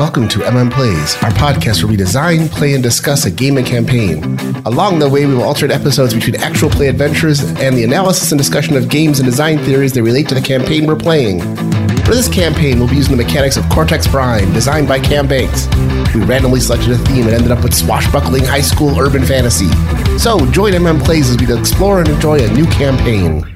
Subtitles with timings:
[0.00, 3.66] Welcome to MM Plays, our podcast where we design, play, and discuss a game and
[3.66, 4.38] campaign.
[4.64, 8.38] Along the way, we will alternate episodes between actual play adventures and the analysis and
[8.38, 11.40] discussion of games and design theories that relate to the campaign we're playing.
[12.06, 15.66] For this campaign, we'll be using the mechanics of Cortex Prime, designed by Cam Banks.
[16.14, 19.68] We randomly selected a theme and ended up with swashbuckling high school urban fantasy.
[20.16, 23.54] So join MM Plays as we explore and enjoy a new campaign.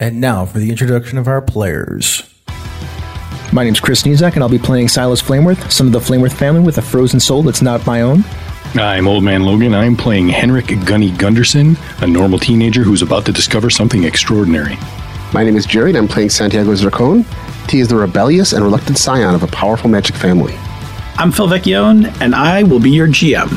[0.00, 2.31] And now for the introduction of our players.
[3.54, 6.62] My name's Chris Nizak, and I'll be playing Silas Flameworth, son of the Flameworth family
[6.62, 8.24] with a frozen soul that's not my own.
[8.76, 9.74] I'm Old Man Logan.
[9.74, 14.78] I'm playing Henrik Gunny Gunderson, a normal teenager who's about to discover something extraordinary.
[15.34, 17.26] My name is Jerry, and I'm playing Santiago Zircon.
[17.68, 20.54] He is the rebellious and reluctant scion of a powerful magic family.
[21.18, 23.50] I'm Phil Vecchione, and I will be your GM.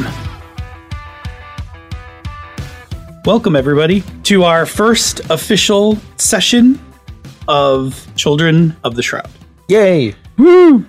[3.23, 6.81] Welcome, everybody, to our first official session
[7.47, 9.29] of Children of the Shroud.
[9.67, 10.13] Yay!
[10.37, 10.85] Woo!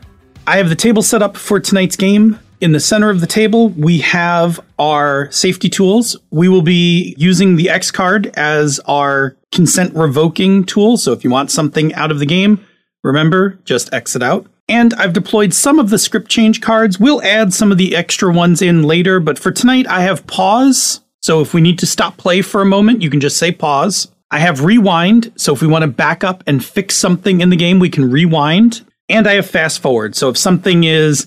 [0.46, 2.38] I have the table set up for tonight's game.
[2.60, 6.16] In the center of the table, we have our safety tools.
[6.30, 10.98] We will be using the X card as our consent revoking tool.
[10.98, 12.64] So if you want something out of the game,
[13.02, 14.46] remember, just exit out.
[14.68, 16.98] And I've deployed some of the script change cards.
[16.98, 21.00] We'll add some of the extra ones in later, but for tonight, I have pause.
[21.20, 24.08] So if we need to stop play for a moment, you can just say pause.
[24.30, 27.56] I have rewind, so if we want to back up and fix something in the
[27.56, 28.84] game, we can rewind.
[29.08, 31.26] And I have fast forward, so if something is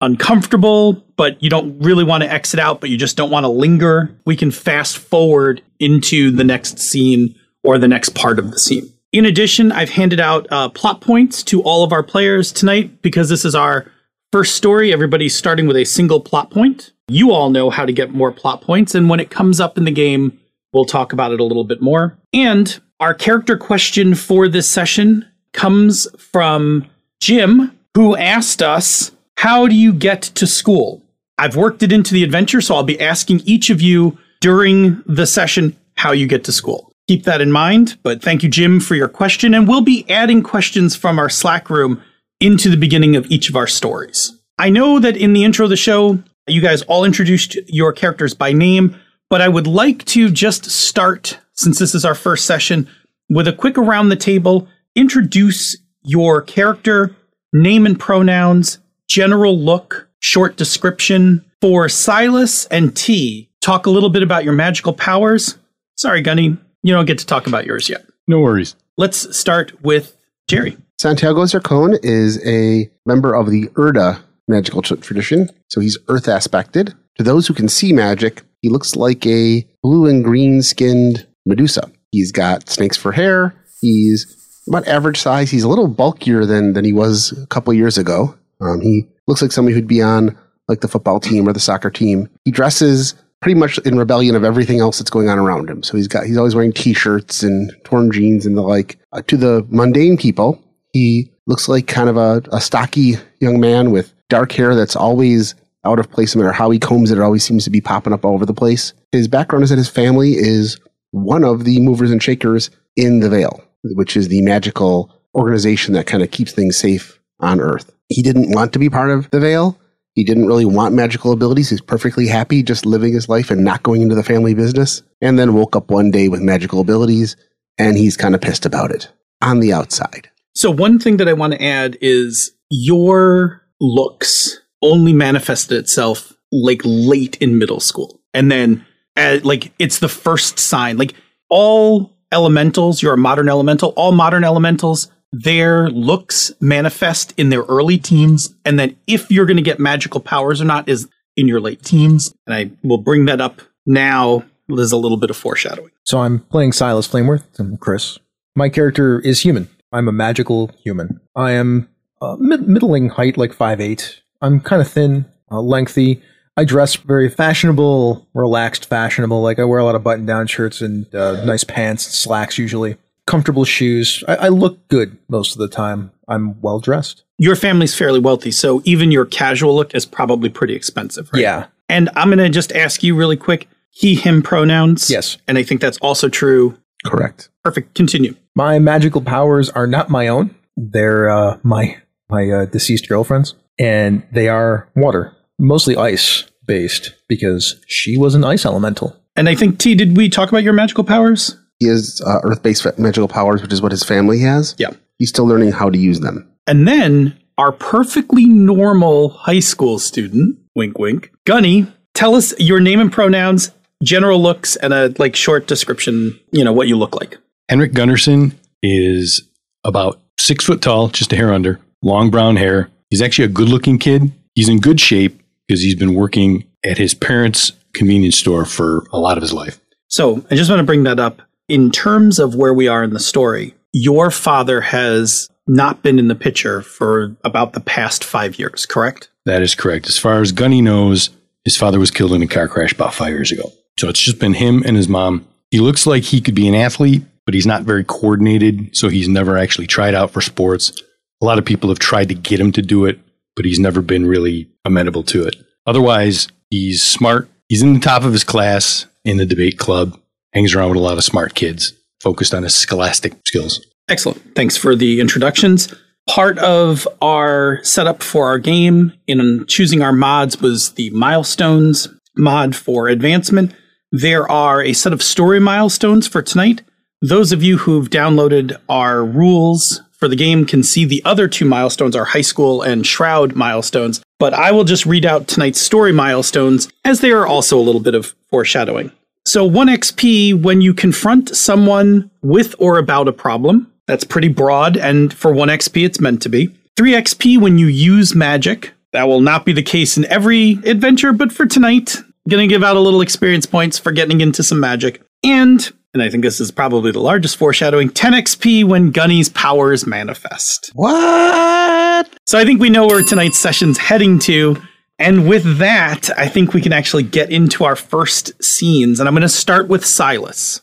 [0.00, 3.48] uncomfortable, but you don't really want to exit out, but you just don't want to
[3.48, 8.58] linger, we can fast forward into the next scene or the next part of the
[8.58, 8.92] scene.
[9.12, 13.28] In addition, I've handed out uh, plot points to all of our players tonight because
[13.28, 13.90] this is our
[14.30, 14.92] first story.
[14.92, 16.92] Everybody's starting with a single plot point.
[17.08, 19.84] You all know how to get more plot points, and when it comes up in
[19.84, 20.38] the game,
[20.76, 22.18] We'll talk about it a little bit more.
[22.34, 26.84] And our character question for this session comes from
[27.18, 31.02] Jim, who asked us, How do you get to school?
[31.38, 35.26] I've worked it into the adventure, so I'll be asking each of you during the
[35.26, 36.92] session how you get to school.
[37.08, 39.54] Keep that in mind, but thank you, Jim, for your question.
[39.54, 42.02] And we'll be adding questions from our Slack room
[42.38, 44.38] into the beginning of each of our stories.
[44.58, 48.34] I know that in the intro of the show, you guys all introduced your characters
[48.34, 48.94] by name.
[49.28, 52.88] But I would like to just start, since this is our first session,
[53.28, 54.68] with a quick around the table.
[54.94, 57.14] Introduce your character,
[57.52, 58.78] name and pronouns,
[59.08, 61.44] general look, short description.
[61.60, 65.56] For Silas and T, talk a little bit about your magical powers.
[65.96, 68.06] Sorry, Gunny, you don't get to talk about yours yet.
[68.28, 68.76] No worries.
[68.96, 70.16] Let's start with
[70.48, 70.76] Jerry.
[70.98, 76.94] Santiago Zircon is a member of the Urda magical tradition, so he's earth aspected.
[77.16, 81.90] To those who can see magic, he looks like a blue and green skinned Medusa.
[82.10, 83.54] He's got snakes for hair.
[83.80, 84.26] He's
[84.68, 85.50] about average size.
[85.50, 88.36] He's a little bulkier than, than he was a couple years ago.
[88.60, 90.36] Um, he looks like somebody who'd be on
[90.68, 92.28] like the football team or the soccer team.
[92.44, 95.82] He dresses pretty much in rebellion of everything else that's going on around him.
[95.82, 98.98] So he's got he's always wearing t-shirts and torn jeans and the like.
[99.12, 100.60] Uh, to the mundane people,
[100.92, 105.54] he looks like kind of a, a stocky young man with dark hair that's always
[105.86, 107.18] out of place no matter how he combs it.
[107.18, 108.92] It always seems to be popping up all over the place.
[109.12, 110.78] His background is that his family is
[111.12, 116.06] one of the movers and shakers in the Veil, which is the magical organization that
[116.06, 117.92] kind of keeps things safe on Earth.
[118.08, 119.78] He didn't want to be part of the Veil.
[120.14, 121.68] He didn't really want magical abilities.
[121.68, 125.02] He's perfectly happy just living his life and not going into the family business.
[125.20, 127.36] And then woke up one day with magical abilities,
[127.78, 129.10] and he's kind of pissed about it
[129.42, 130.30] on the outside.
[130.54, 136.80] So, one thing that I want to add is your looks only manifested itself like
[136.84, 138.20] late in middle school.
[138.34, 138.84] And then
[139.16, 140.96] uh, like it's the first sign.
[140.96, 141.14] Like
[141.48, 147.98] all elementals, you're a modern elemental, all modern elementals, their looks manifest in their early
[147.98, 148.54] teens.
[148.64, 151.82] And then if you're going to get magical powers or not is in your late
[151.82, 152.34] teens.
[152.46, 154.44] And I will bring that up now.
[154.68, 155.90] There's a little bit of foreshadowing.
[156.04, 157.44] So I'm playing Silas Flameworth.
[157.58, 158.18] I'm Chris.
[158.54, 159.68] My character is human.
[159.92, 161.20] I'm a magical human.
[161.36, 161.88] I am
[162.20, 164.22] uh, mid- middling height, like five eight.
[164.40, 166.22] I'm kind of thin, uh, lengthy.
[166.56, 169.42] I dress very fashionable, relaxed, fashionable.
[169.42, 172.96] Like I wear a lot of button-down shirts and uh, nice pants, and slacks usually.
[173.26, 174.24] Comfortable shoes.
[174.28, 176.12] I, I look good most of the time.
[176.28, 177.24] I'm well dressed.
[177.38, 181.42] Your family's fairly wealthy, so even your casual look is probably pretty expensive, right?
[181.42, 181.66] Yeah.
[181.88, 185.10] And I'm going to just ask you really quick he, him pronouns.
[185.10, 185.38] Yes.
[185.46, 186.78] And I think that's also true.
[187.04, 187.48] Correct.
[187.64, 187.94] Perfect.
[187.94, 188.34] Continue.
[188.54, 190.54] My magical powers are not my own.
[190.76, 197.82] They're uh, my my uh, deceased girlfriend's, and they are water, mostly ice based, because
[197.86, 199.16] she was an ice elemental.
[199.36, 201.56] And I think, T, did we talk about your magical powers?
[201.78, 204.74] He has uh, earth based magical powers, which is what his family has.
[204.78, 204.90] Yeah.
[205.18, 206.50] He's still learning how to use them.
[206.66, 211.30] And then our perfectly normal high school student, wink wink.
[211.44, 213.70] Gunny, tell us your name and pronouns,
[214.02, 217.38] general looks, and a like short description, you know, what you look like.
[217.68, 219.42] Henrik Gunderson is
[219.84, 222.90] about six foot tall, just a hair under, long brown hair.
[223.10, 224.32] He's actually a good looking kid.
[224.54, 229.18] He's in good shape because he's been working at his parents' convenience store for a
[229.18, 229.80] lot of his life.
[230.08, 231.42] So I just want to bring that up.
[231.68, 236.28] In terms of where we are in the story, your father has not been in
[236.28, 239.30] the picture for about the past five years, correct?
[239.46, 240.08] That is correct.
[240.08, 241.30] As far as Gunny knows,
[241.64, 243.72] his father was killed in a car crash about five years ago.
[243.98, 245.46] So it's just been him and his mom.
[245.70, 248.96] He looks like he could be an athlete, but he's not very coordinated.
[248.96, 251.02] So he's never actually tried out for sports.
[251.42, 253.18] A lot of people have tried to get him to do it,
[253.54, 255.56] but he's never been really amenable to it.
[255.86, 257.48] Otherwise, he's smart.
[257.68, 260.18] He's in the top of his class in the debate club,
[260.52, 261.92] hangs around with a lot of smart kids,
[262.22, 263.84] focused on his scholastic skills.
[264.08, 264.54] Excellent.
[264.54, 265.92] Thanks for the introductions.
[266.28, 272.74] Part of our setup for our game in choosing our mods was the milestones mod
[272.74, 273.74] for advancement.
[274.12, 276.82] There are a set of story milestones for tonight.
[277.20, 281.64] Those of you who've downloaded our rules for the game can see the other two
[281.64, 286.12] milestones are high school and shroud milestones, but I will just read out tonight's story
[286.12, 289.12] milestones as they are also a little bit of foreshadowing.
[289.46, 293.92] So 1 XP when you confront someone with or about a problem.
[294.06, 296.74] That's pretty broad, and for 1 XP, it's meant to be.
[296.96, 298.92] 3 XP when you use magic.
[299.12, 302.16] That will not be the case in every adventure, but for tonight,
[302.48, 305.22] gonna give out a little experience points for getting into some magic.
[305.44, 310.06] And, and I think this is probably the largest foreshadowing, 10 XP when Gunny's powers
[310.06, 310.90] manifest.
[310.94, 312.26] What?
[312.46, 314.78] So I think we know where tonight's session's heading to.
[315.18, 319.20] And with that, I think we can actually get into our first scenes.
[319.20, 320.80] And I'm going to start with Silas.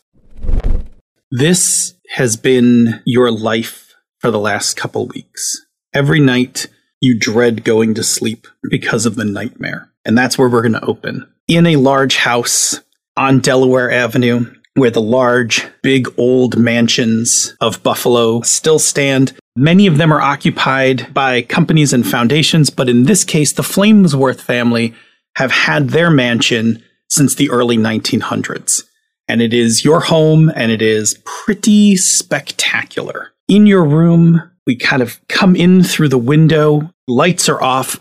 [1.31, 5.65] This has been your life for the last couple weeks.
[5.95, 6.67] Every night
[7.01, 9.89] you dread going to sleep because of the nightmare.
[10.05, 11.27] And that's where we're going to open.
[11.47, 12.81] In a large house
[13.17, 14.45] on Delaware Avenue,
[14.75, 19.33] where the large, big old mansions of Buffalo still stand.
[19.55, 24.41] Many of them are occupied by companies and foundations, but in this case, the Flamesworth
[24.41, 24.93] family
[25.35, 28.83] have had their mansion since the early 1900s.
[29.27, 33.31] And it is your home, and it is pretty spectacular.
[33.47, 37.99] In your room, we kind of come in through the window, lights are off,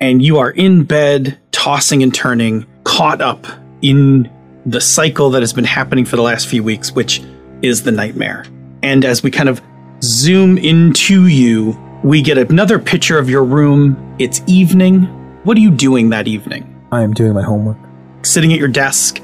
[0.00, 3.46] and you are in bed, tossing and turning, caught up
[3.82, 4.30] in
[4.66, 7.22] the cycle that has been happening for the last few weeks, which
[7.62, 8.44] is the nightmare.
[8.82, 9.60] And as we kind of
[10.02, 14.16] zoom into you, we get another picture of your room.
[14.18, 15.02] It's evening.
[15.44, 16.68] What are you doing that evening?
[16.90, 17.78] I am doing my homework.
[18.22, 19.20] Sitting at your desk,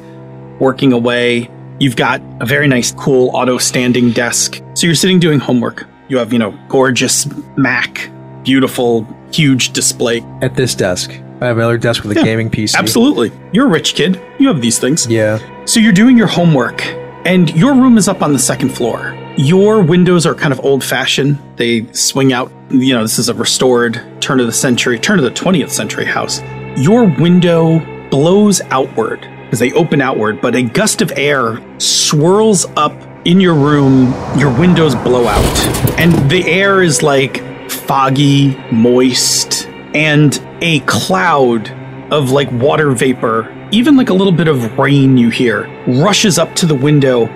[0.61, 1.51] working away.
[1.81, 4.61] You've got a very nice, cool auto standing desk.
[4.75, 5.87] So you're sitting doing homework.
[6.09, 8.11] You have, you know, gorgeous Mac,
[8.43, 10.23] beautiful, huge display.
[10.41, 12.75] At this desk, I have another desk with a Yeah, gaming PC.
[12.77, 13.31] Absolutely.
[13.53, 14.21] You're a rich kid.
[14.39, 15.07] You have these things.
[15.07, 15.39] Yeah.
[15.67, 16.85] So you're doing your homework,
[17.25, 19.17] and your room is up on the second floor.
[19.37, 21.39] Your windows are kind of old fashioned.
[21.57, 22.51] They swing out.
[22.71, 26.05] You know, this is a restored turn of the century, turn of the 20th century
[26.07, 26.43] house.
[26.77, 27.79] Your window
[28.11, 32.93] blows outward as they open outward, but a gust of air swirls up
[33.25, 34.13] in your room.
[34.39, 35.59] Your windows blow out,
[35.99, 41.71] and the air is like foggy, moist, and a cloud
[42.13, 46.55] of like water vapor, even like a little bit of rain you hear, rushes up
[46.57, 47.27] to the window,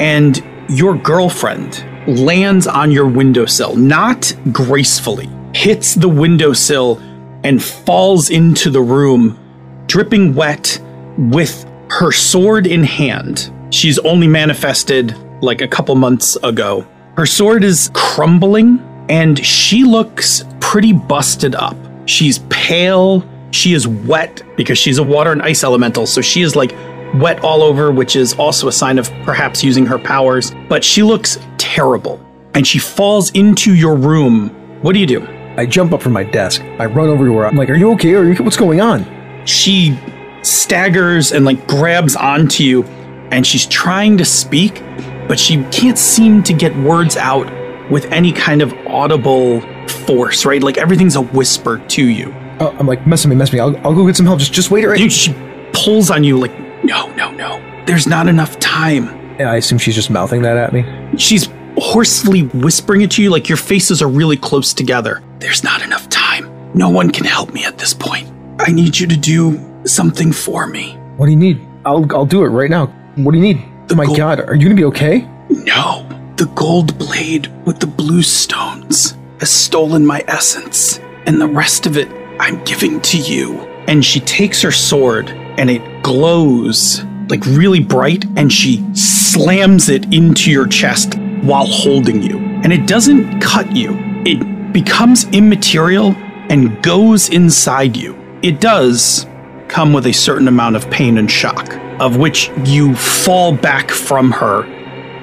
[0.00, 6.98] and your girlfriend lands on your windowsill, not gracefully, hits the windowsill
[7.44, 9.38] and falls into the room,
[9.86, 10.80] dripping wet
[11.18, 13.52] with her sword in hand.
[13.70, 16.86] She's only manifested like a couple months ago.
[17.16, 21.76] Her sword is crumbling and she looks pretty busted up.
[22.06, 26.56] She's pale, she is wet because she's a water and ice elemental, so she is
[26.56, 26.72] like
[27.14, 30.52] wet all over, which is also a sign of perhaps using her powers.
[30.68, 34.48] But she looks terrible and she falls into your room.
[34.82, 35.26] What do you do?
[35.56, 36.62] I jump up from my desk.
[36.78, 37.46] I run over to her.
[37.46, 38.14] I'm like, "Are you okay?
[38.14, 38.42] Are you?
[38.42, 39.06] What's going on?"
[39.44, 39.98] she
[40.42, 42.82] staggers and like grabs onto you
[43.30, 44.82] and she's trying to speak
[45.28, 47.46] but she can't seem to get words out
[47.90, 52.86] with any kind of audible force right like everything's a whisper to you Uh, I'm
[52.86, 53.60] like, "Mess with me, mess with me.
[53.60, 54.38] I'll, I'll go get some help.
[54.38, 55.34] Just, just wait right." You- she
[55.72, 56.52] pulls on you like
[56.84, 59.08] no no no there's not enough time
[59.40, 60.84] And I assume she's just mouthing that at me.
[61.16, 61.48] she's
[61.78, 66.08] hoarsely whispering it to you like your faces are really close together there's not enough
[66.10, 70.30] time no one can help me at this point i need you to do something
[70.32, 71.60] for me What do you need?
[71.84, 72.86] I'll, I'll do it right now.
[73.16, 73.58] What do you need?
[73.88, 75.28] The oh my gold- God, are you gonna be okay?
[75.50, 81.00] No, the gold blade with the blue stones has stolen my essence.
[81.26, 82.08] and the rest of it
[82.38, 83.58] I'm giving to you.
[83.88, 90.14] And she takes her sword and it glows like really bright and she slams it
[90.14, 92.38] into your chest while holding you.
[92.62, 96.14] And it doesn't cut you, it becomes immaterial
[96.48, 98.16] and goes inside you.
[98.42, 99.26] It does
[99.66, 104.30] come with a certain amount of pain and shock, of which you fall back from
[104.30, 104.62] her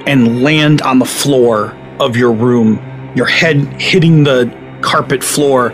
[0.06, 2.78] and land on the floor of your room,
[3.14, 4.52] your head hitting the
[4.82, 5.72] carpet floor,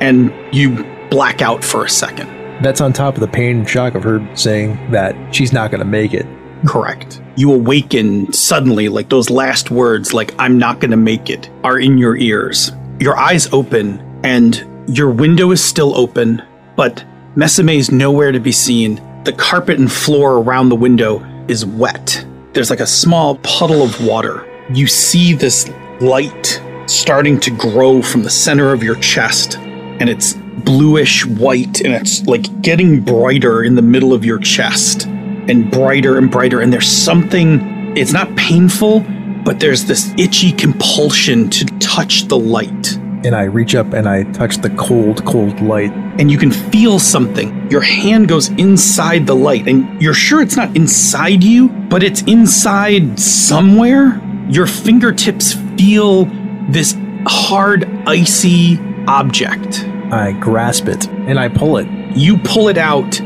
[0.00, 2.28] and you black out for a second.
[2.62, 5.80] That's on top of the pain and shock of her saying that she's not going
[5.80, 6.26] to make it.
[6.66, 7.22] Correct.
[7.36, 11.78] You awaken suddenly, like those last words, like, I'm not going to make it, are
[11.78, 12.72] in your ears.
[12.98, 16.42] Your eyes open, and your window is still open,
[16.74, 17.04] but
[17.36, 19.00] Mesame is nowhere to be seen.
[19.24, 22.24] The carpet and floor around the window is wet.
[22.54, 24.44] There's like a small puddle of water.
[24.72, 30.34] You see this light starting to grow from the center of your chest, and it's
[30.34, 36.18] bluish white, and it's like getting brighter in the middle of your chest, and brighter
[36.18, 36.60] and brighter.
[36.60, 39.00] And there's something, it's not painful,
[39.44, 42.96] but there's this itchy compulsion to touch the light.
[43.24, 45.92] And I reach up and I touch the cold, cold light.
[46.18, 47.70] and you can feel something.
[47.70, 52.22] Your hand goes inside the light, and you're sure it's not inside you, but it's
[52.22, 54.20] inside somewhere.
[54.48, 56.26] Your fingertips feel
[56.68, 56.96] this
[57.26, 59.84] hard, icy object.
[60.12, 61.88] I grasp it and I pull it.
[62.16, 63.20] You pull it out,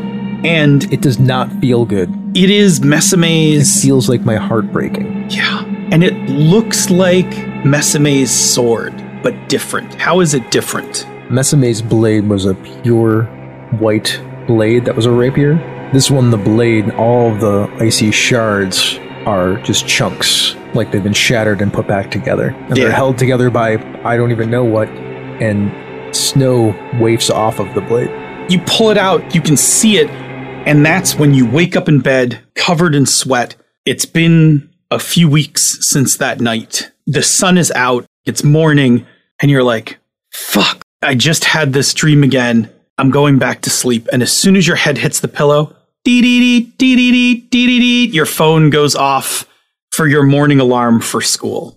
[0.44, 2.12] and It does not feel good.
[2.34, 5.30] it is It feels like my heart breaking.
[5.30, 5.64] Yeah.
[5.92, 7.30] And it looks like
[7.64, 9.94] Mesame's sword, but different.
[9.94, 11.06] How is it different?
[11.30, 13.24] Mesame's blade was a pure
[13.78, 15.54] white blade that was a rapier.
[15.92, 21.12] This one, the blade, all of the icy shards are just chunks, like they've been
[21.12, 22.48] shattered and put back together.
[22.68, 22.84] And Yeah.
[22.84, 23.74] they're held together by
[24.04, 25.70] I don't even know what, and
[26.14, 28.10] snow wafts off of the blade.
[28.50, 32.00] You pull it out, you can see it, and that's when you wake up in
[32.00, 33.54] bed covered in sweat.
[33.86, 36.90] It's been a few weeks since that night.
[37.06, 39.06] The sun is out, it's morning,
[39.40, 39.98] and you're like,
[40.32, 42.70] fuck, I just had this dream again.
[42.98, 44.06] I'm going back to sleep.
[44.12, 45.74] And as soon as your head hits the pillow,
[46.04, 48.06] dee dee dee dee dee dee.
[48.06, 49.46] Your phone goes off
[49.92, 51.76] for your morning alarm for school.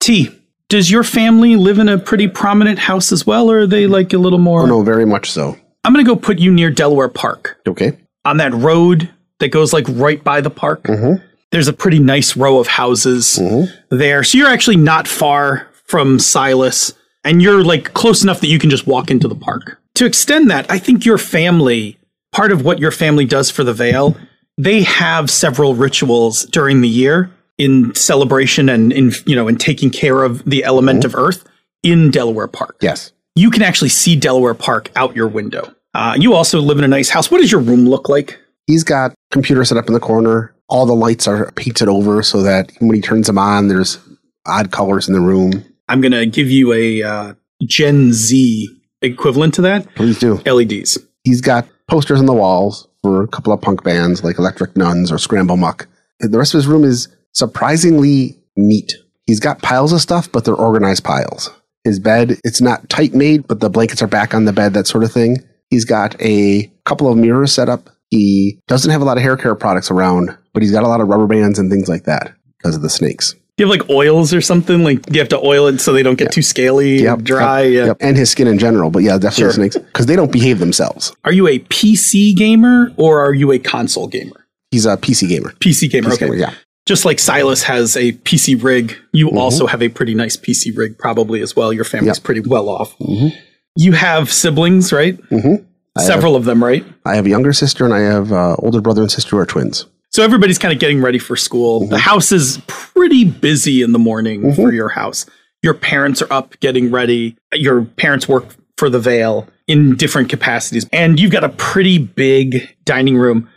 [0.00, 0.30] T.
[0.68, 4.12] Does your family live in a pretty prominent house as well, or are they like
[4.12, 4.62] a little more?
[4.62, 5.56] Oh, no, very much so.
[5.82, 7.58] I'm going to go put you near Delaware Park.
[7.66, 7.96] Okay.
[8.26, 11.24] On that road that goes like right by the park, mm-hmm.
[11.52, 13.96] there's a pretty nice row of houses mm-hmm.
[13.96, 14.22] there.
[14.22, 16.92] So you're actually not far from Silas,
[17.24, 19.80] and you're like close enough that you can just walk into the park.
[19.94, 21.97] To extend that, I think your family
[22.38, 24.16] part of what your family does for the veil.
[24.56, 29.90] they have several rituals during the year in celebration and in you know in taking
[29.90, 31.44] care of the element of Earth
[31.82, 33.12] in Delaware Park Yes.
[33.34, 35.74] you can actually see Delaware Park out your window.
[35.94, 37.30] Uh, you also live in a nice house.
[37.30, 38.38] What does your room look like?
[38.68, 40.54] He's got computer set up in the corner.
[40.68, 43.98] All the lights are painted over so that when he turns them on, there's
[44.46, 45.64] odd colors in the room.
[45.88, 47.34] I'm to give you a uh,
[47.66, 48.68] Gen Z
[49.02, 50.36] equivalent to that Please do.
[50.46, 50.98] LEDs.
[51.24, 55.10] He's got posters on the walls for a couple of punk bands like Electric Nuns
[55.10, 55.88] or Scramble Muck.
[56.20, 58.94] The rest of his room is surprisingly neat.
[59.26, 61.50] He's got piles of stuff, but they're organized piles.
[61.84, 64.86] His bed, it's not tight made, but the blankets are back on the bed, that
[64.86, 65.38] sort of thing.
[65.70, 67.90] He's got a couple of mirrors set up.
[68.10, 71.00] He doesn't have a lot of hair care products around, but he's got a lot
[71.00, 73.34] of rubber bands and things like that because of the snakes.
[73.58, 74.84] You have like oils or something?
[74.84, 77.62] Like you have to oil it so they don't get too scaly, Yep, and dry.
[77.62, 77.96] Yep, yep.
[78.00, 79.52] And his skin in general, but yeah, definitely Sure.
[79.52, 81.12] snakes because they don't behave themselves.
[81.24, 84.46] Are you a PC gamer or are you a console gamer?
[84.70, 85.50] He's a PC gamer.
[85.60, 86.10] PC gamer.
[86.10, 86.24] PC okay.
[86.26, 86.54] gamer, yeah.
[86.86, 89.36] Just like Silas has a PC rig, you Mhm.
[89.36, 91.72] also have a pretty nice PC rig, probably as well.
[91.72, 92.94] Your family's pretty well off.
[92.98, 93.32] Mhm.
[93.76, 95.18] You have siblings, right?
[95.30, 95.54] hmm
[95.96, 96.84] I have- Several of them, right?
[97.04, 99.46] I have a younger sister and I have uh, older brother and sister who are
[99.46, 99.86] twins.
[100.10, 101.80] So everybody's kind of getting ready for school.
[101.80, 101.96] The mm-hmm.
[101.96, 104.54] house is pretty busy in the morning mm-hmm.
[104.54, 105.26] for your house.
[105.62, 107.36] Your parents are up getting ready.
[107.52, 108.46] Your parents work
[108.78, 110.86] for the Veil in different capacities.
[110.92, 113.50] And you've got a pretty big dining room.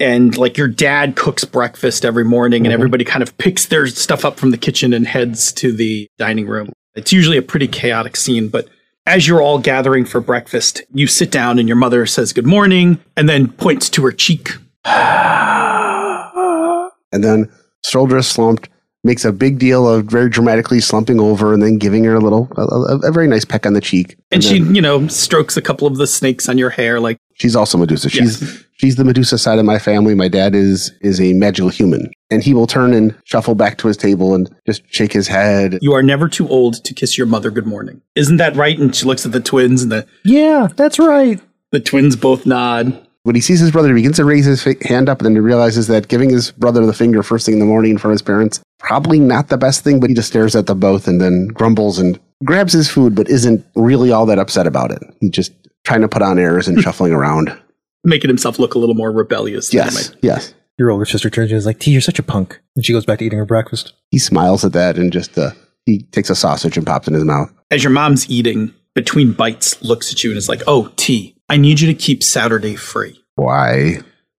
[0.00, 2.74] And like your dad cooks breakfast every morning, and mm-hmm.
[2.74, 6.48] everybody kind of picks their stuff up from the kitchen and heads to the dining
[6.48, 6.72] room.
[6.96, 8.68] It's usually a pretty chaotic scene, but
[9.06, 12.98] as you're all gathering for breakfast, you sit down and your mother says good morning
[13.16, 14.50] and then points to her cheek
[17.14, 17.50] And then
[17.82, 18.68] Soldier slumped,
[19.04, 22.48] makes a big deal of very dramatically slumping over and then giving her a little,
[22.56, 24.16] a, a, a very nice peck on the cheek.
[24.30, 27.18] And she, then- you know, strokes a couple of the snakes on your hair, like,
[27.36, 28.08] She's also Medusa.
[28.10, 30.14] She's she's the Medusa side of my family.
[30.14, 33.88] My dad is is a magical human, and he will turn and shuffle back to
[33.88, 35.78] his table and just shake his head.
[35.82, 38.00] You are never too old to kiss your mother good morning.
[38.14, 38.78] Isn't that right?
[38.78, 41.40] And she looks at the twins, and the, Yeah, that's right.
[41.72, 43.03] the twins both nod.
[43.24, 45.34] When he sees his brother, he begins to raise his fa- hand up, and then
[45.34, 48.12] he realizes that giving his brother the finger first thing in the morning in front
[48.12, 49.98] of his parents probably not the best thing.
[49.98, 53.28] But he just stares at them both and then grumbles and grabs his food, but
[53.30, 55.02] isn't really all that upset about it.
[55.20, 55.52] He's just
[55.84, 57.56] trying to put on airs and shuffling around.
[58.04, 59.70] Making himself look a little more rebellious.
[59.70, 60.18] than Yes, might.
[60.22, 60.54] yes.
[60.78, 62.60] Your older sister turns to you and is like, T, you're such a punk.
[62.76, 63.94] And she goes back to eating her breakfast.
[64.10, 65.52] He smiles at that and just uh,
[65.86, 67.50] he takes a sausage and pops it in his mouth.
[67.70, 71.56] As your mom's eating, between bites, looks at you and is like, "Oh, T, I
[71.56, 73.98] need you to keep Saturday free." Why?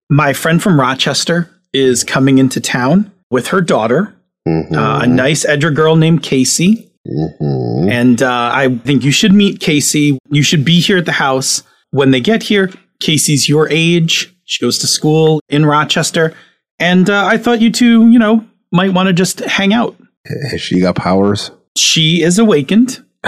[0.10, 4.13] My friend from Rochester is coming into town with her daughter,
[4.48, 6.91] Mhm, uh, a nice Edger girl named Casey.
[7.07, 7.89] mhm.
[7.91, 10.17] And uh, I think you should meet Casey.
[10.29, 11.63] You should be here at the house.
[11.91, 12.69] When they get here,
[13.00, 14.34] Casey's your age.
[14.45, 16.34] She goes to school in Rochester.
[16.79, 19.95] And uh, I thought you two, you know, might want to just hang out.
[20.51, 21.51] Has she got powers?
[21.77, 23.03] She is awakened.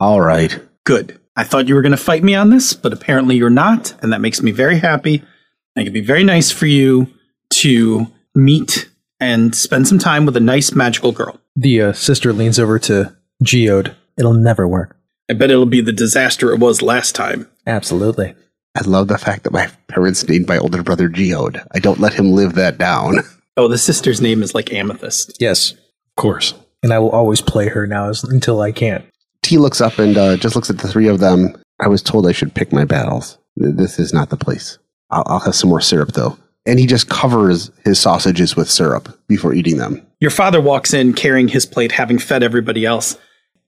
[0.00, 0.58] All right.
[0.84, 1.18] Good.
[1.36, 3.94] I thought you were going to fight me on this, but apparently you're not.
[4.02, 5.16] And that makes me very happy.
[5.16, 7.08] I think it'd be very nice for you
[7.54, 8.88] to meet
[9.20, 11.40] and spend some time with a nice magical girl.
[11.56, 13.94] The uh, sister leans over to Geode.
[14.16, 14.96] It'll never work.
[15.30, 17.48] I bet it'll be the disaster it was last time.
[17.66, 18.34] Absolutely.
[18.76, 21.64] I love the fact that my parents named my older brother Geode.
[21.72, 23.16] I don't let him live that down.
[23.56, 25.36] Oh, the sister's name is like Amethyst.
[25.38, 25.70] Yes.
[25.70, 26.54] Of course.
[26.82, 29.04] And I will always play her now as, until I can't.
[29.44, 31.54] T looks up and uh, just looks at the three of them.
[31.80, 33.38] I was told I should pick my battles.
[33.56, 34.78] This is not the place.
[35.10, 36.36] I'll, I'll have some more syrup though.
[36.66, 40.04] And he just covers his sausages with syrup before eating them.
[40.18, 43.18] Your father walks in carrying his plate, having fed everybody else.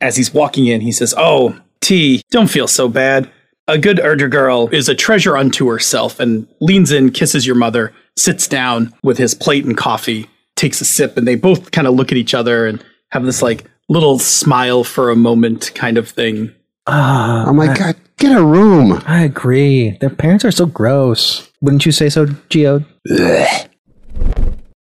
[0.01, 3.31] As he's walking in, he says, Oh, T, don't feel so bad.
[3.69, 7.93] A good Urger girl is a treasure unto herself, and leans in, kisses your mother,
[8.17, 11.95] sits down with his plate and coffee, takes a sip, and they both kind of
[11.95, 16.09] look at each other and have this like little smile for a moment kind of
[16.09, 16.53] thing.
[16.87, 19.03] Ah, Oh my I, god, get a room.
[19.07, 19.97] I agree.
[20.01, 21.51] Their parents are so gross.
[21.61, 22.85] Wouldn't you say so, Geo?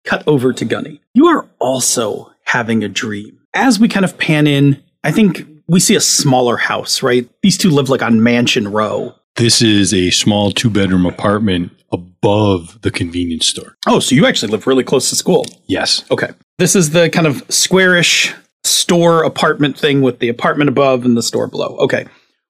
[0.04, 1.02] cut over to Gunny.
[1.14, 3.40] You are also having a dream.
[3.54, 7.28] As we kind of pan in, I think we see a smaller house, right?
[7.42, 9.16] These two live like on Mansion Row.
[9.36, 13.76] This is a small two bedroom apartment above the convenience store.
[13.88, 15.46] Oh, so you actually live really close to school.
[15.68, 16.04] Yes.
[16.12, 16.30] Okay.
[16.60, 18.34] This is the kind of squarish
[18.66, 21.78] store apartment thing with the apartment above and the store below.
[21.78, 22.06] Okay.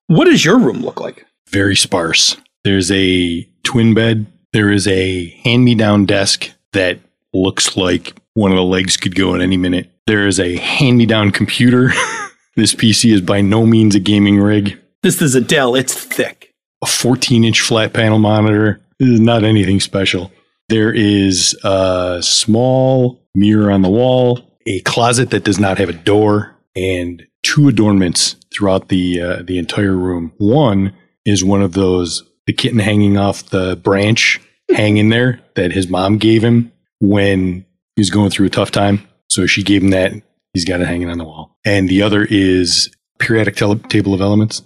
[0.08, 1.25] What does your room look like?
[1.49, 2.38] Very sparse.
[2.63, 4.28] There's a twin bed.
[4.54, 6.99] There is a hand me down desk that
[7.34, 9.89] looks like one of the legs could go at any minute.
[10.08, 11.89] There is a hand me down computer.
[12.56, 14.80] this PC is by no means a gaming rig.
[15.04, 15.75] This is a Dell.
[15.75, 16.54] It's thick.
[16.84, 18.82] a 14 inch flat panel monitor.
[18.99, 20.32] This is not anything special.
[20.69, 25.93] There is a small mirror on the wall, a closet that does not have a
[25.93, 30.34] door, and two adornments throughout the uh, the entire room.
[30.38, 30.93] One
[31.25, 36.17] is one of those the kitten hanging off the branch hanging there that his mom
[36.17, 39.08] gave him when he was going through a tough time.
[39.30, 40.13] So she gave him that.
[40.54, 41.58] He's got it hanging on the wall.
[41.65, 44.62] And the other is periodic tel- table of elements.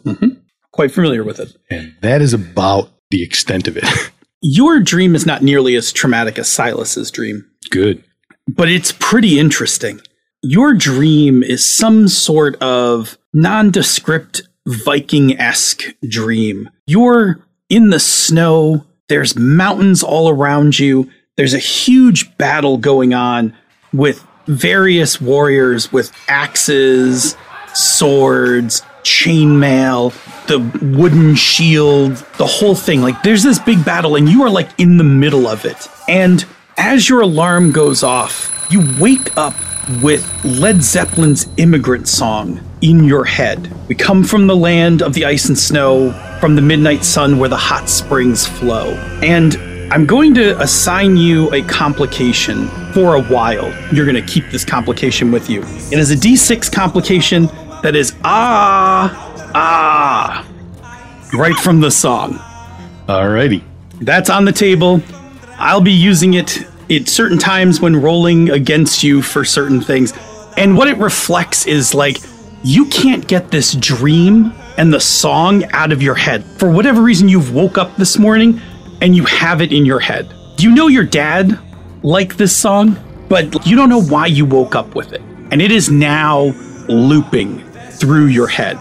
[0.72, 1.56] Quite familiar with it.
[1.72, 3.86] And that is about the extent of it.
[4.42, 7.50] Your dream is not nearly as traumatic as Silas's dream.
[7.72, 8.04] Good.
[8.56, 10.02] But it's pretty interesting.
[10.42, 16.70] Your dream is some sort of nondescript Viking esque dream.
[16.86, 23.56] You're in the snow, there's mountains all around you, there's a huge battle going on
[23.94, 27.36] with various warriors with axes,
[27.74, 30.14] swords, chainmail,
[30.48, 30.60] the
[30.98, 33.02] wooden shield, the whole thing.
[33.02, 35.88] Like there's this big battle and you are like in the middle of it.
[36.08, 36.46] And
[36.80, 39.54] as your alarm goes off, you wake up
[40.02, 43.70] with Led Zeppelin's immigrant song in your head.
[43.89, 47.50] We come from the land of the ice and snow, from the midnight sun where
[47.50, 48.94] the hot springs flow.
[49.22, 49.58] And
[49.92, 53.70] I'm going to assign you a complication for a while.
[53.94, 55.62] You're going to keep this complication with you.
[55.92, 57.48] It is a d6 complication
[57.84, 60.48] that is ah, ah,
[61.34, 62.36] right from the song.
[63.10, 63.63] Alrighty.
[64.00, 65.02] That's on the table.
[65.58, 70.13] I'll be using it at certain times when rolling against you for certain things.
[70.58, 72.17] And what it reflects is like
[72.63, 76.43] you can't get this dream and the song out of your head.
[76.58, 78.60] For whatever reason, you've woke up this morning
[79.02, 80.34] and you have it in your head.
[80.58, 81.58] Do you know your dad
[82.04, 82.97] liked this song,
[83.30, 85.21] but you don't know why you woke up with it.
[85.52, 86.54] And it is now
[86.88, 87.60] looping
[87.91, 88.78] through your head.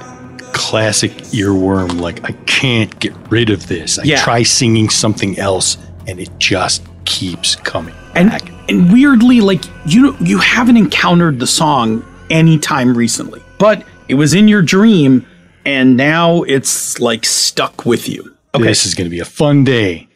[0.52, 2.00] classic earworm.
[2.00, 3.98] Like I can't get rid of this.
[3.98, 4.22] I Yeah.
[4.22, 5.76] try singing something else,
[6.08, 8.42] and it just keeps coming And back.
[8.68, 14.46] and weirdly, like you you haven't encountered the song anytime recently, but it was in
[14.48, 15.26] your dream,
[15.64, 18.34] and now it's like stuck with you.
[18.54, 20.08] Okay, This is going to be a fun day.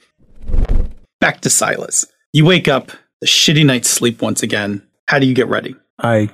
[1.20, 2.07] back to Silas.
[2.33, 4.83] You wake up, the shitty night's sleep once again.
[5.09, 5.74] How do you get ready?
[5.98, 6.31] I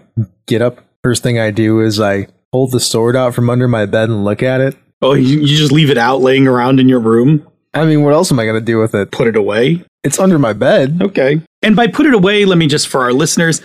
[0.46, 0.84] get up.
[1.02, 4.24] First thing I do is I pull the sword out from under my bed and
[4.24, 4.76] look at it.
[5.02, 7.46] Oh, you, you just leave it out laying around in your room?
[7.74, 9.10] I mean, what else am I going to do with it?
[9.12, 9.84] Put it away?
[10.04, 11.00] It's under my bed.
[11.02, 11.40] Okay.
[11.62, 13.60] And by put it away, let me just for our listeners,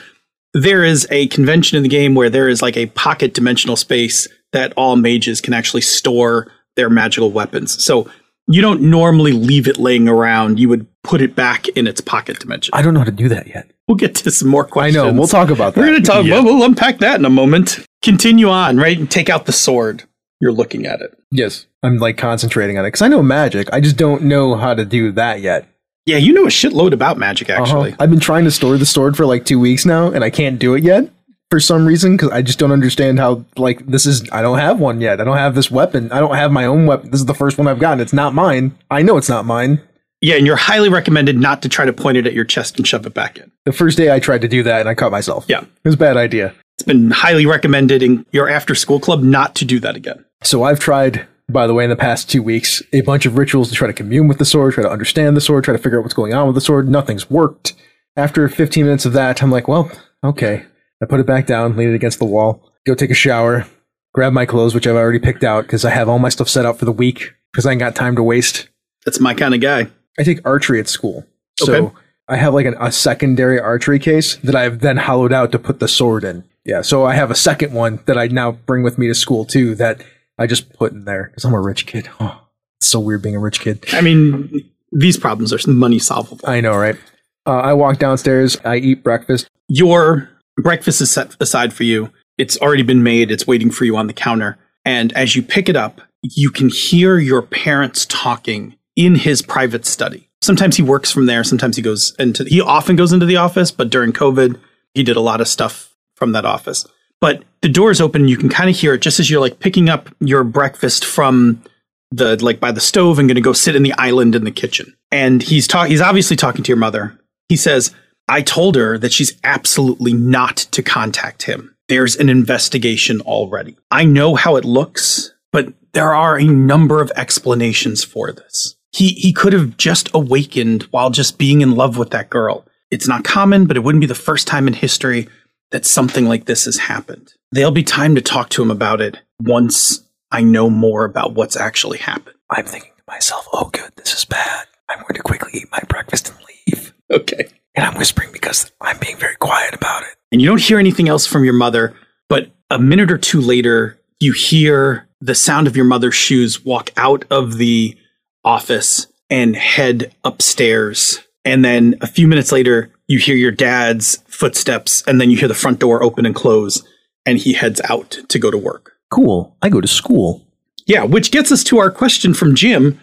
[0.53, 4.27] there is a convention in the game where there is like a pocket dimensional space
[4.51, 7.83] that all mages can actually store their magical weapons.
[7.83, 8.09] So
[8.47, 10.59] you don't normally leave it laying around.
[10.59, 12.71] You would put it back in its pocket dimension.
[12.73, 13.69] I don't know how to do that yet.
[13.87, 14.97] We'll get to some more questions.
[14.97, 15.15] I questions.
[15.15, 15.19] know.
[15.19, 15.81] We'll talk about that.
[15.81, 16.25] We're going to talk.
[16.25, 16.35] Yeah.
[16.35, 17.85] Well, we'll unpack that in a moment.
[18.01, 18.97] Continue on, right?
[18.97, 20.03] And take out the sword.
[20.39, 21.17] You're looking at it.
[21.31, 21.67] Yes.
[21.83, 23.69] I'm like concentrating on it because I know magic.
[23.73, 25.67] I just don't know how to do that yet.
[26.05, 27.93] Yeah, you know a shitload about magic, actually.
[27.93, 28.03] Uh-huh.
[28.03, 30.59] I've been trying to store the sword for like two weeks now, and I can't
[30.59, 31.09] do it yet
[31.49, 33.45] for some reason because I just don't understand how.
[33.55, 35.21] Like this is, I don't have one yet.
[35.21, 36.11] I don't have this weapon.
[36.11, 37.11] I don't have my own weapon.
[37.11, 37.99] This is the first one I've gotten.
[38.01, 38.77] It's not mine.
[38.91, 39.81] I know it's not mine.
[40.19, 42.87] Yeah, and you're highly recommended not to try to point it at your chest and
[42.87, 43.51] shove it back in.
[43.65, 45.45] The first day I tried to do that, and I caught myself.
[45.49, 45.61] Yeah.
[45.61, 46.55] it was a bad idea.
[46.77, 50.25] It's been highly recommended in your after school club not to do that again.
[50.41, 53.69] So I've tried, by the way, in the past two weeks, a bunch of rituals
[53.69, 55.99] to try to commune with the sword, try to understand the sword, try to figure
[55.99, 56.87] out what's going on with the sword.
[56.89, 57.73] Nothing's worked.
[58.15, 59.91] After 15 minutes of that, I'm like, well,
[60.23, 60.65] okay.
[61.01, 63.65] I put it back down, lean it against the wall, go take a shower,
[64.13, 66.65] grab my clothes, which I've already picked out because I have all my stuff set
[66.65, 68.69] out for the week because I ain't got time to waste.
[69.03, 69.87] That's my kind of guy.
[70.17, 71.25] I take archery at school.
[71.59, 71.95] So Okay.
[72.29, 75.79] I have like an, a secondary archery case that I've then hollowed out to put
[75.79, 76.45] the sword in.
[76.63, 79.43] Yeah, so I have a second one that I now bring with me to school
[79.43, 80.01] too that
[80.37, 82.09] I just put in there because I'm a rich kid.
[82.19, 82.41] Oh,
[82.79, 83.85] it's so weird being a rich kid.
[83.93, 86.47] I mean, these problems are money solvable.
[86.47, 86.97] I know, right?
[87.45, 89.47] Uh, I walk downstairs, I eat breakfast.
[89.67, 92.11] Your breakfast is set aside for you.
[92.37, 93.31] It's already been made.
[93.31, 94.57] It's waiting for you on the counter.
[94.85, 99.85] And as you pick it up, you can hear your parents talking in his private
[99.85, 100.29] study.
[100.41, 101.43] Sometimes he works from there.
[101.43, 104.59] Sometimes he goes into, he often goes into the office, but during COVID,
[104.93, 106.85] he did a lot of stuff from that office.
[107.23, 108.23] But the door is open.
[108.23, 111.05] and You can kind of hear it just as you're like picking up your breakfast
[111.05, 111.63] from
[112.11, 114.51] the, like by the stove and going to go sit in the island in the
[114.51, 114.93] kitchen.
[115.09, 117.17] And he's talking, he's obviously talking to your mother.
[117.47, 117.95] He says,
[118.27, 121.73] I told her that she's absolutely not to contact him.
[121.87, 123.77] There's an investigation already.
[123.89, 128.75] I know how it looks, but there are a number of explanations for this.
[128.91, 132.65] He he could have just awakened while just being in love with that girl.
[132.91, 135.29] It's not common, but it wouldn't be the first time in history
[135.73, 137.33] that something like this has happened.
[137.51, 141.57] There'll be time to talk to him about it once I know more about what's
[141.57, 142.37] actually happened.
[142.51, 144.67] I'm thinking to myself, oh, good, this is bad.
[144.87, 146.93] I'm going to quickly eat my breakfast and leave.
[147.11, 147.47] Okay.
[147.75, 150.09] And I'm whispering because I'm being very quiet about it.
[150.31, 151.95] and you don't hear anything else from your mother.
[152.29, 156.91] But a minute or two later, you hear the sound of your mother's shoes walk
[156.97, 157.97] out of the
[158.45, 161.19] office and head upstairs.
[161.45, 165.47] And then a few minutes later, you hear your dad's footsteps, and then you hear
[165.47, 166.83] the front door open and close,
[167.25, 168.93] and he heads out to go to work.
[169.11, 169.55] Cool.
[169.61, 170.45] I go to school.
[170.85, 172.99] Yeah, which gets us to our question from Jim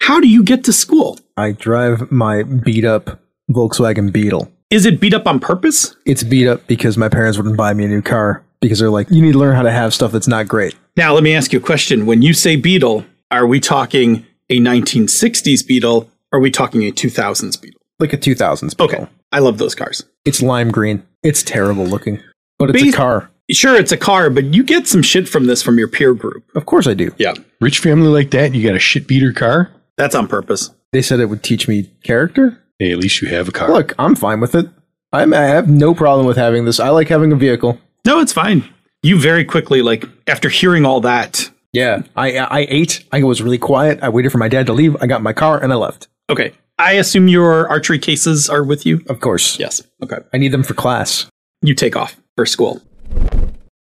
[0.00, 1.18] How do you get to school?
[1.36, 4.50] I drive my beat up Volkswagen Beetle.
[4.70, 5.96] Is it beat up on purpose?
[6.06, 9.10] It's beat up because my parents wouldn't buy me a new car because they're like,
[9.10, 10.76] you need to learn how to have stuff that's not great.
[10.96, 12.06] Now, let me ask you a question.
[12.06, 16.08] When you say Beetle, are we talking a 1960s Beetle?
[16.32, 17.79] Or are we talking a 2000s Beetle?
[18.00, 18.84] Like a 2000s Beetle.
[18.86, 19.06] Okay.
[19.32, 20.04] I love those cars.
[20.24, 21.06] It's lime green.
[21.22, 22.20] It's terrible looking,
[22.58, 23.30] but it's Bas- a car.
[23.52, 26.44] Sure, it's a car, but you get some shit from this from your peer group.
[26.54, 27.12] Of course I do.
[27.18, 27.34] Yeah.
[27.60, 29.70] Rich family like that, you got a shit beater car.
[29.96, 30.70] That's on purpose.
[30.92, 32.58] They said it would teach me character.
[32.78, 33.70] Hey, at least you have a car.
[33.70, 34.66] Look, I'm fine with it.
[35.12, 36.78] I'm, I have no problem with having this.
[36.80, 37.78] I like having a vehicle.
[38.06, 38.64] No, it's fine.
[39.02, 43.04] You very quickly, like, after hearing all that, Yeah, I I ate.
[43.12, 43.98] I was really quiet.
[44.02, 44.96] I waited for my dad to leave.
[45.02, 46.08] I got in my car and I left.
[46.30, 46.52] okay.
[46.80, 49.02] I assume your archery cases are with you?
[49.08, 49.58] Of course.
[49.58, 49.82] Yes.
[50.02, 50.16] Okay.
[50.32, 51.26] I need them for class.
[51.62, 52.80] You take off for school.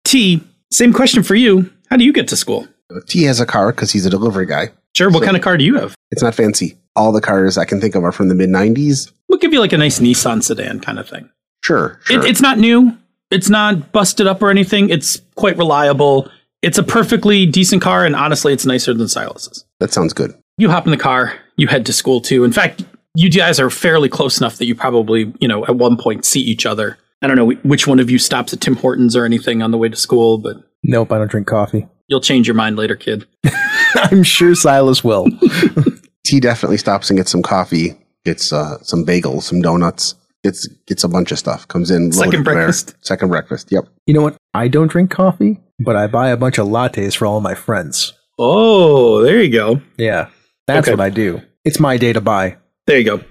[0.05, 1.71] T, same question for you.
[1.89, 2.67] How do you get to school?
[2.93, 4.69] Uh, T has a car because he's a delivery guy.
[4.95, 5.09] Sure.
[5.09, 5.95] What So- kind of car do you have?
[6.11, 6.77] It's not fancy.
[6.95, 9.11] All the cars I can think of are from the mid 90s.
[9.27, 11.29] We'll give you like a nice Nissan sedan kind of thing.
[11.63, 11.99] Sure.
[12.03, 12.19] sure.
[12.23, 12.95] It, it's not new.
[13.31, 14.89] It's not busted up or anything.
[14.89, 16.29] It's quite reliable.
[16.61, 19.65] It's a perfectly decent car, and honestly, it's nicer than Silas's.
[19.79, 20.33] that sounds good.
[20.57, 21.33] You hop in the car.
[21.55, 22.43] You head to school too.
[22.43, 22.83] In fact,
[23.15, 26.41] you guys are fairly close enough that you probably, you know, at one point see
[26.41, 26.97] each other.
[27.21, 29.77] I don't know which one of you stops at Tim Hortons or anything on the
[29.77, 31.87] way to school, but Nope, I don't drink coffee.
[32.07, 33.25] You'll change your mind later, kid.
[33.95, 35.27] I'm sure Silas will.
[36.27, 41.03] he definitely stops and gets some coffee, gets uh, some bagels, some donuts, gets gets
[41.03, 41.67] a bunch of stuff.
[41.69, 42.53] Comes in Second loaded there.
[42.55, 42.95] breakfast.
[43.01, 43.71] Second breakfast.
[43.71, 43.87] Yep.
[44.05, 44.35] You know what?
[44.53, 48.11] I don't drink coffee, but I buy a bunch of lattes for all my friends.
[48.37, 49.81] Oh, there you go.
[49.97, 50.29] Yeah,
[50.67, 50.91] that's Okay.
[50.95, 51.41] what I do.
[51.65, 52.57] It's my day to buy.
[52.85, 53.21] There you go.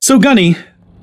[0.00, 0.56] So, Gunny,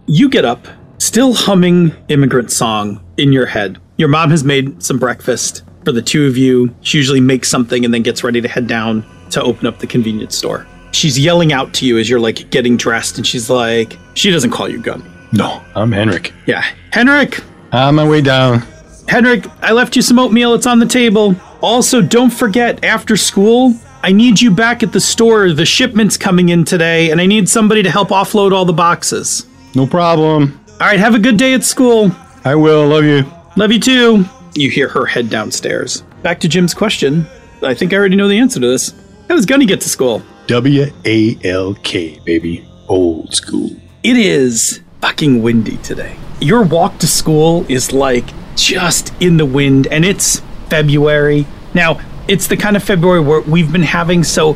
[0.07, 0.67] you get up,
[0.97, 3.77] still humming immigrant song in your head.
[3.97, 6.73] Your mom has made some breakfast for the two of you.
[6.81, 9.87] She usually makes something and then gets ready to head down to open up the
[9.87, 10.65] convenience store.
[10.91, 14.49] She's yelling out to you as you're like getting dressed, and she's like, she doesn't
[14.51, 15.03] call you Gunny.
[15.31, 16.33] No, I'm Henrik.
[16.47, 17.39] Yeah, Henrik,
[17.71, 18.63] On my way down.
[19.07, 20.53] Henrik, I left you some oatmeal.
[20.55, 21.35] It's on the table.
[21.61, 25.51] Also, don't forget, after school, I need you back at the store.
[25.51, 29.45] The shipment's coming in today, and I need somebody to help offload all the boxes.
[29.75, 30.59] No problem.
[30.79, 32.11] All right, have a good day at school.
[32.45, 32.87] I will.
[32.87, 33.25] Love you.
[33.57, 34.25] Love you too.
[34.55, 36.01] You hear her head downstairs.
[36.23, 37.27] Back to Jim's question.
[37.61, 38.93] I think I already know the answer to this.
[39.27, 40.21] How does Gunny get to school?
[40.47, 42.65] W A L K, baby.
[42.87, 43.69] Old school.
[44.01, 46.15] It is fucking windy today.
[46.39, 51.45] Your walk to school is like just in the wind, and it's February.
[51.73, 51.99] Now,
[52.29, 54.55] it's the kind of February where we've been having, so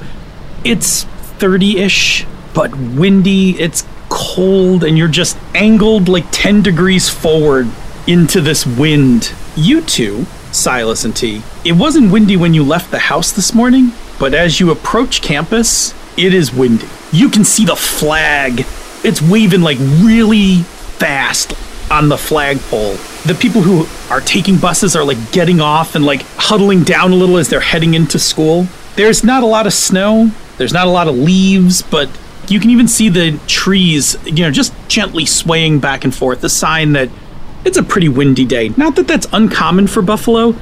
[0.64, 1.06] it's
[1.40, 7.68] 30 ish, but windy, it's cold, and you're just angled like 10 degrees forward
[8.06, 9.34] into this wind.
[9.56, 13.92] You two, Silas and T, it wasn't windy when you left the house this morning,
[14.20, 16.88] but as you approach campus, it is windy.
[17.12, 18.68] You can see the flag.
[19.04, 20.58] It's waving like really
[21.00, 21.54] fast
[21.93, 22.95] on the flagpole.
[23.25, 27.15] The people who are taking buses are like getting off and like huddling down a
[27.15, 28.67] little as they're heading into school.
[28.95, 32.10] There's not a lot of snow, there's not a lot of leaves, but
[32.47, 36.49] you can even see the trees, you know, just gently swaying back and forth, a
[36.49, 37.10] sign that
[37.63, 38.69] it's a pretty windy day.
[38.69, 40.56] Not that that's uncommon for Buffalo,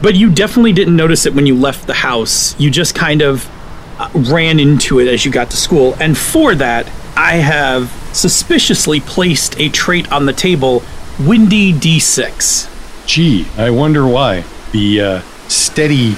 [0.00, 2.58] but you definitely didn't notice it when you left the house.
[2.60, 3.50] You just kind of
[3.98, 5.96] uh, ran into it as you got to school.
[5.98, 6.86] And for that,
[7.16, 10.82] I have suspiciously placed a trait on the table
[11.18, 13.06] Windy D6.
[13.06, 14.44] Gee, I wonder why.
[14.72, 16.16] The uh, steady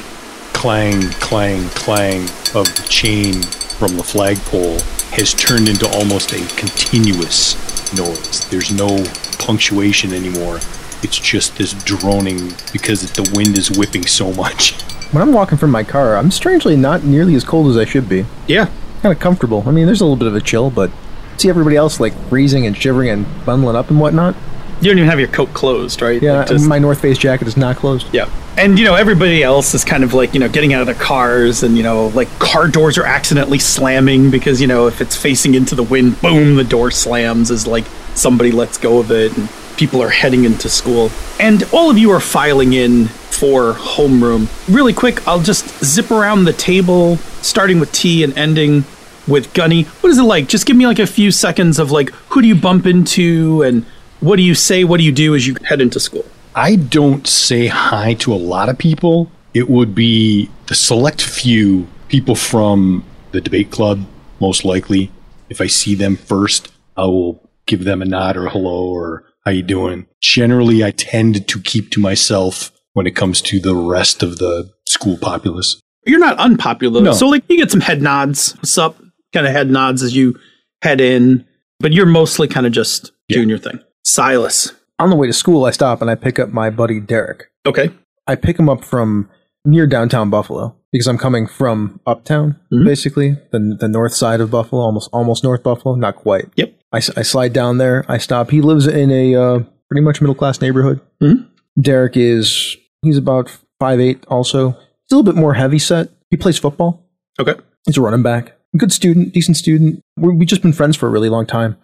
[0.52, 3.42] clang, clang, clang of the chain
[3.78, 4.80] from the flagpole
[5.14, 7.54] has turned into almost a continuous
[7.96, 8.48] noise.
[8.48, 9.04] There's no
[9.38, 10.56] punctuation anymore.
[11.04, 14.72] It's just this droning because the wind is whipping so much.
[15.12, 18.08] When I'm walking from my car, I'm strangely not nearly as cold as I should
[18.08, 18.26] be.
[18.48, 18.68] Yeah.
[19.02, 19.62] Kind of comfortable.
[19.66, 20.90] I mean, there's a little bit of a chill, but
[21.36, 24.34] see everybody else like freezing and shivering and bundling up and whatnot.
[24.80, 26.22] You don't even have your coat closed, right?
[26.22, 28.06] Yeah, Like, just- my North Face jacket is not closed.
[28.12, 28.28] Yeah.
[28.56, 30.94] And, you know, everybody else is kind of like, you know, getting out of their
[30.96, 35.14] cars and, you know, like car doors are accidentally slamming because, you know, if it's
[35.16, 37.84] facing into the wind, boom, the door slams as like
[38.14, 41.10] somebody lets go of it and people are heading into school.
[41.40, 44.48] And all of you are filing in for homeroom.
[44.68, 48.84] Really quick, I'll just zip around the table, starting with T and ending
[49.28, 49.84] with Gunny.
[49.84, 50.48] What is it like?
[50.48, 53.84] Just give me like a few seconds of like, who do you bump into and
[54.20, 54.82] what do you say?
[54.82, 56.24] What do you do as you head into school?
[56.54, 59.30] I don't say hi to a lot of people.
[59.54, 64.04] It would be the select few people from the debate club,
[64.40, 65.12] most likely.
[65.48, 69.24] If I see them first, I will give them a nod or a hello or
[69.48, 70.06] how you doing.
[70.20, 74.70] Generally, I tend to keep to myself when it comes to the rest of the
[74.86, 75.80] school populace.
[76.06, 77.00] you're not unpopular.
[77.02, 77.12] No.
[77.12, 78.52] So like you get some head nods.
[78.56, 78.96] What's up?
[79.32, 80.38] Kind of head nods as you
[80.82, 81.46] head in,
[81.80, 83.78] but you're mostly kind of just doing your thing.
[84.04, 84.72] Silas.
[84.98, 87.44] On the way to school, I stop and I pick up my buddy Derek.
[87.66, 87.90] Okay.
[88.26, 89.28] I pick him up from
[89.64, 92.84] near downtown Buffalo because I'm coming from uptown, Mhm.
[92.84, 96.46] basically the the north side of Buffalo, almost almost North Buffalo, not quite.
[96.56, 96.74] Yep.
[96.92, 98.04] I, I slide down there.
[98.08, 98.50] I stop.
[98.50, 99.58] He lives in a uh,
[99.90, 101.00] pretty much middle class neighborhood.
[101.22, 101.46] Mhm.
[101.80, 104.24] Derek is he's about five eight.
[104.28, 104.70] Also,
[105.04, 106.08] still a little bit more heavy set.
[106.30, 107.04] He plays football.
[107.40, 107.54] Okay.
[107.86, 108.54] He's a running back.
[108.76, 110.00] Good student, decent student.
[110.16, 111.76] we we've just been friends for a really long time.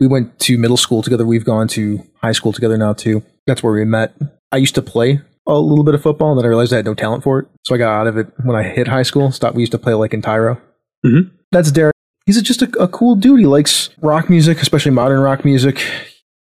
[0.00, 1.24] We went to middle school together.
[1.26, 3.22] We've gone to high school together now too.
[3.46, 4.14] That's where we met.
[4.50, 6.84] I used to play a little bit of football, and then I realized I had
[6.84, 7.48] no talent for it.
[7.64, 9.30] So I got out of it when I hit high school.
[9.32, 9.54] Stopped.
[9.56, 10.60] We used to play like in Tyro.
[11.04, 11.30] Mhm.
[11.52, 11.94] That's Derek.
[12.26, 13.40] He's just a, a cool dude.
[13.40, 15.84] He likes rock music, especially modern rock music.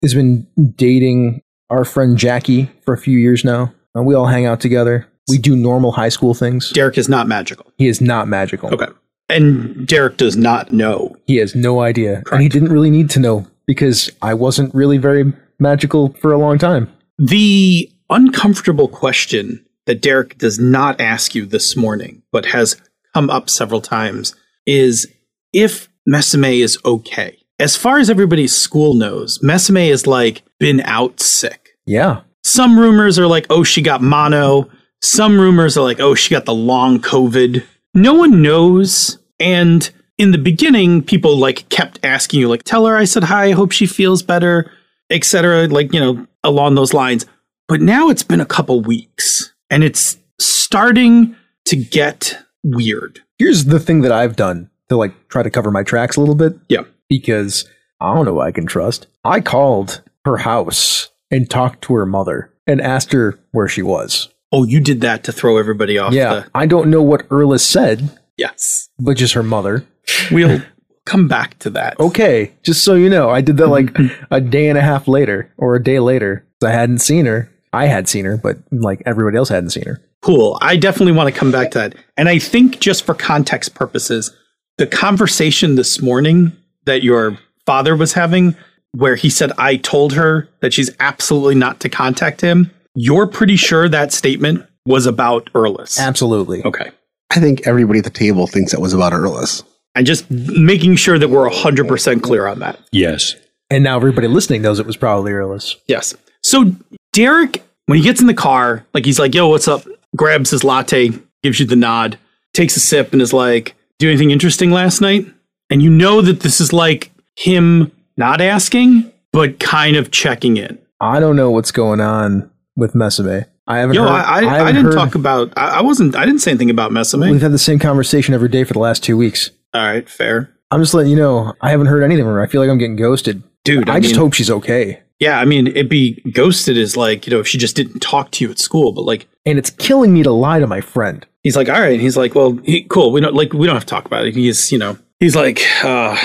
[0.02, 3.74] He's been dating our friend Jackie for a few years now.
[3.96, 5.08] And we all hang out together.
[5.30, 6.72] We do normal high school things.
[6.72, 7.72] Derek is not magical.
[7.78, 8.74] He is not magical.
[8.74, 8.88] Okay.
[9.30, 11.16] And Derek does not know.
[11.28, 12.24] He has no idea.
[12.32, 16.38] And he didn't really need to know because I wasn't really very magical for a
[16.40, 16.92] long time.
[17.20, 22.82] The uncomfortable question that Derek does not ask you this morning, but has
[23.14, 25.08] come up several times, is
[25.54, 27.38] if Mesame is okay.
[27.60, 31.70] As far as everybody's school knows, Mesame is like been out sick.
[31.86, 32.22] Yeah.
[32.44, 34.70] Some rumors are like, oh, she got mono.
[35.02, 37.64] Some rumors are like, oh, she got the long COVID.
[37.94, 39.18] No one knows.
[39.40, 43.46] And in the beginning, people like kept asking you, like, tell her I said hi,
[43.46, 44.72] I hope she feels better,
[45.10, 45.68] etc.
[45.68, 47.26] Like, you know, along those lines.
[47.68, 51.36] But now it's been a couple weeks and it's starting
[51.66, 53.22] to get weird.
[53.38, 56.36] Here's the thing that I've done to like try to cover my tracks a little
[56.36, 56.54] bit.
[56.68, 56.84] Yeah.
[57.08, 57.68] Because
[58.02, 59.08] I don't know who I can trust.
[59.24, 64.30] I called her house and talked to her mother and asked her where she was.
[64.52, 66.34] Oh, you did that to throw everybody off yeah.
[66.34, 66.52] the.
[66.56, 68.90] I don't know what Erla said, Yes.
[69.00, 69.86] but just her mother.
[70.32, 70.62] We'll
[71.06, 72.00] come back to that.
[72.00, 73.96] Okay, just so you know, I did that like
[74.32, 76.46] a day and a half later or a day later.
[76.64, 77.52] I hadn't seen her.
[77.72, 80.02] I had seen her, but like everybody else hadn't seen her.
[80.22, 80.58] Cool.
[80.62, 81.96] I definitely want to come back to that.
[82.18, 84.36] And I think just for context purposes,
[84.80, 86.54] the conversation this morning
[86.86, 88.56] that your father was having,
[88.94, 93.58] where he said, I told her that she's absolutely not to contact him, you're pretty
[93.58, 96.00] sure that statement was about Erlis.
[96.00, 96.64] Absolutely.
[96.64, 96.90] Okay.
[97.30, 99.64] I think everybody at the table thinks that was about Erlis.
[99.96, 102.80] And just making sure that we're 100% clear on that.
[102.92, 103.36] Yes.
[103.70, 105.76] And now everybody listening knows it was probably Erlis.
[105.88, 106.16] Yes.
[106.42, 106.74] So
[107.12, 109.84] Derek, when he gets in the car, like he's like, yo, what's up?
[110.16, 111.12] Grabs his latte,
[111.44, 112.18] gives you the nod,
[112.54, 115.28] takes a sip, and is like, do anything interesting last night?
[115.70, 120.80] And you know that this is like him not asking, but kind of checking in.
[121.00, 123.46] I don't know what's going on with Mesame.
[123.68, 126.16] I haven't Yo, heard, I, I, I, haven't didn't heard- talk about, I, I wasn't,
[126.16, 127.30] I didn't say anything about Mesame.
[127.32, 129.52] We've had the same conversation every day for the last two weeks.
[129.76, 130.50] All right, fair.
[130.72, 132.42] I'm just letting you know, I haven't heard anything from her.
[132.42, 133.44] I feel like I'm getting ghosted.
[133.64, 135.02] Dude, I, I, just hope she's okay.
[135.20, 138.32] Yeah, I mean, it'd be ghosted is like, you know, if she just didn't talk
[138.32, 141.26] to you at school, but like, And it's killing me to lie to my friend.
[141.44, 142.00] he's like, all right.
[142.00, 143.12] He's like, well, he, cool.
[143.12, 144.36] We don't like, we don't have to talk about it.
[144.36, 146.18] He's, you know, he's like, uh,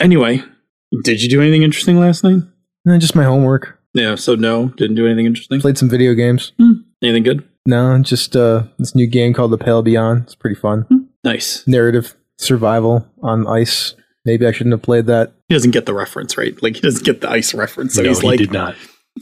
[0.00, 0.42] anyway,
[1.04, 2.42] did you do anything interesting last night?
[2.88, 3.78] Eh, just my homework.
[3.94, 4.14] Yeah.
[4.14, 5.60] So no, didn't do anything interesting.
[5.60, 6.52] Played some video games.
[7.02, 7.48] Anything good?
[7.66, 10.22] No, just uh, this new game called The Pale Beyond.
[10.24, 11.08] It's pretty fun.
[11.22, 11.66] Nice.
[11.66, 13.94] Narrative survival on ice.
[14.24, 15.32] Maybe I shouldn't have played that.
[15.48, 16.60] He doesn't get the reference, right?
[16.62, 17.94] Like he doesn't get the ice reference.
[17.94, 18.76] So no, he's he like, did not.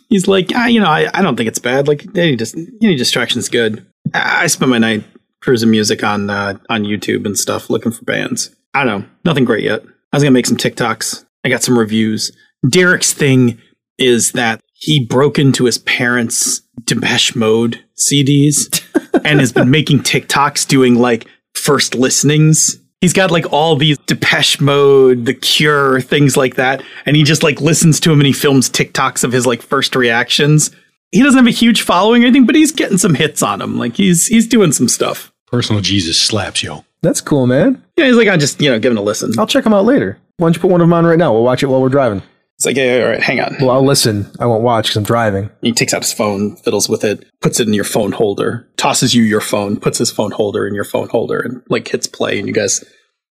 [0.08, 1.88] he's like, ah, you know, I, I don't think it's bad.
[1.88, 3.86] Like any just any distraction's good.
[4.12, 5.04] I, I spend my night
[5.40, 8.54] cruising music on uh, on YouTube and stuff, looking for bands.
[8.74, 9.82] I don't know, nothing great yet.
[10.12, 11.24] I was gonna make some TikToks.
[11.44, 12.32] I got some reviews.
[12.68, 13.60] Derek's thing
[13.98, 18.82] is that he broke into his parents' Depeche Mode CDs
[19.24, 22.78] and has been making TikToks doing like first listenings.
[23.00, 27.44] He's got like all these Depeche Mode, The Cure, things like that, and he just
[27.44, 30.72] like listens to him and he films TikToks of his like first reactions.
[31.12, 33.78] He doesn't have a huge following or anything, but he's getting some hits on him.
[33.78, 35.32] Like he's he's doing some stuff.
[35.46, 36.84] Personal Jesus slaps, yo.
[37.02, 37.82] That's cool, man.
[37.96, 39.32] Yeah, he's like, I just you know give him a listen.
[39.38, 40.18] I'll check him out later.
[40.38, 41.32] Why don't you put one of them on right now?
[41.32, 42.22] We'll watch it while we're driving.
[42.58, 43.56] It's like, yeah, all right, hang on.
[43.60, 44.32] Well, I'll listen.
[44.40, 45.48] I won't watch because I'm driving.
[45.62, 49.14] He takes out his phone, fiddles with it, puts it in your phone holder, tosses
[49.14, 52.36] you your phone, puts his phone holder in your phone holder, and like hits play,
[52.36, 52.82] and you guys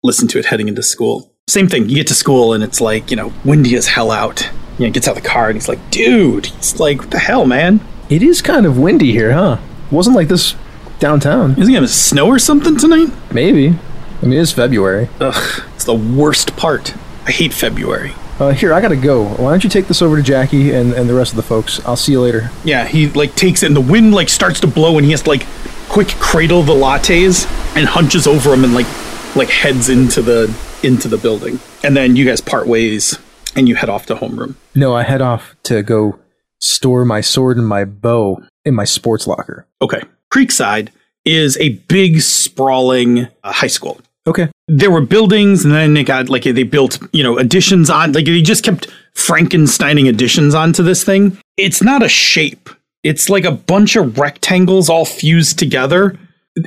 [0.03, 1.35] listen to it heading into school.
[1.49, 1.89] Same thing.
[1.89, 4.49] You get to school and it's like you know windy as hell out.
[4.77, 7.19] You know, gets out of the car and he's like, dude, he's like, what the
[7.19, 7.81] hell, man?
[8.09, 9.57] It is kind of windy here, huh?
[9.91, 10.55] Wasn't like this
[10.99, 11.51] downtown.
[11.59, 13.09] Isn't it gonna snow or something tonight?
[13.33, 13.77] Maybe.
[14.21, 15.09] I mean, it is February.
[15.19, 16.95] Ugh, it's the worst part.
[17.25, 18.13] I hate February.
[18.39, 19.25] Uh, here, I gotta go.
[19.25, 21.85] Why don't you take this over to Jackie and, and the rest of the folks?
[21.85, 22.49] I'll see you later.
[22.63, 25.23] Yeah, he like takes it and the wind like starts to blow and he has
[25.23, 25.45] to like
[25.89, 28.87] quick cradle the lattes and hunches over them and like
[29.35, 31.59] like heads into the into the building.
[31.83, 33.19] And then you guys part ways
[33.57, 34.55] and you head off to homeroom.
[34.73, 36.17] No, I head off to go
[36.59, 39.67] store my sword and my bow in my sports locker.
[39.81, 40.01] Okay.
[40.33, 40.89] Creekside
[41.25, 43.99] is a big sprawling uh, high school.
[44.27, 44.49] Okay.
[44.71, 48.25] There were buildings and then they got like they built, you know, additions on like
[48.25, 51.37] they just kept Frankensteining additions onto this thing.
[51.57, 52.69] It's not a shape.
[53.03, 56.17] It's like a bunch of rectangles all fused together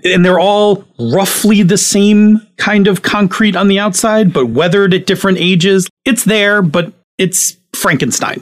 [0.04, 5.06] and they're all roughly the same kind of concrete on the outside, but weathered at
[5.06, 5.88] different ages.
[6.04, 8.40] It's there, but it's Frankenstein.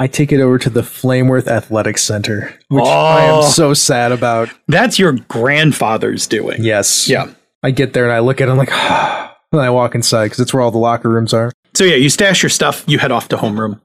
[0.00, 3.44] I take it over to the Flameworth Athletic Center, which I Oh.
[3.44, 4.48] am so sad about.
[4.68, 6.62] That's your grandfather's doing.
[6.64, 7.08] Yes.
[7.08, 7.28] Yeah.
[7.62, 8.72] I get there and I look at it, I'm like,
[9.52, 11.52] and I walk inside because it's where all the locker rooms are.
[11.74, 13.80] So yeah, you stash your stuff, you head off to homeroom.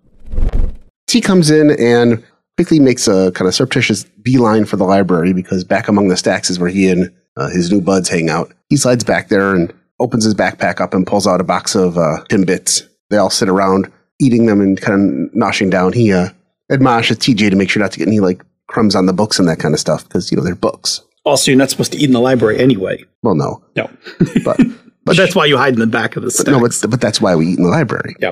[1.07, 2.23] T comes in and
[2.57, 6.49] quickly makes a kind of surreptitious beeline for the library because back among the stacks
[6.49, 8.53] is where he and uh, his new buds hang out.
[8.69, 11.97] He slides back there and opens his backpack up and pulls out a box of
[11.97, 12.87] uh, Timbits.
[13.09, 15.93] They all sit around eating them and kind of noshing down.
[15.93, 16.29] He uh,
[16.71, 19.47] admonishes TJ to make sure not to get any like crumbs on the books and
[19.47, 21.01] that kind of stuff because you know they're books.
[21.25, 23.03] Also, you're not supposed to eat in the library anyway.
[23.21, 23.89] Well, no, No.
[24.45, 24.59] but
[25.05, 26.47] But that's why you hide in the back of the but stacks.
[26.49, 28.31] no, but, but that's why we eat in the library yeah.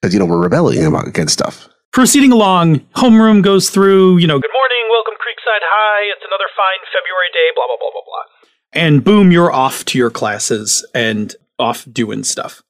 [0.00, 1.68] because you know we're rebelling about against stuff.
[1.92, 6.12] Proceeding along, homeroom goes through, you know, good morning, welcome Creekside High.
[6.14, 8.48] It's another fine February day, blah, blah, blah, blah, blah.
[8.72, 12.62] And boom, you're off to your classes and off doing stuff.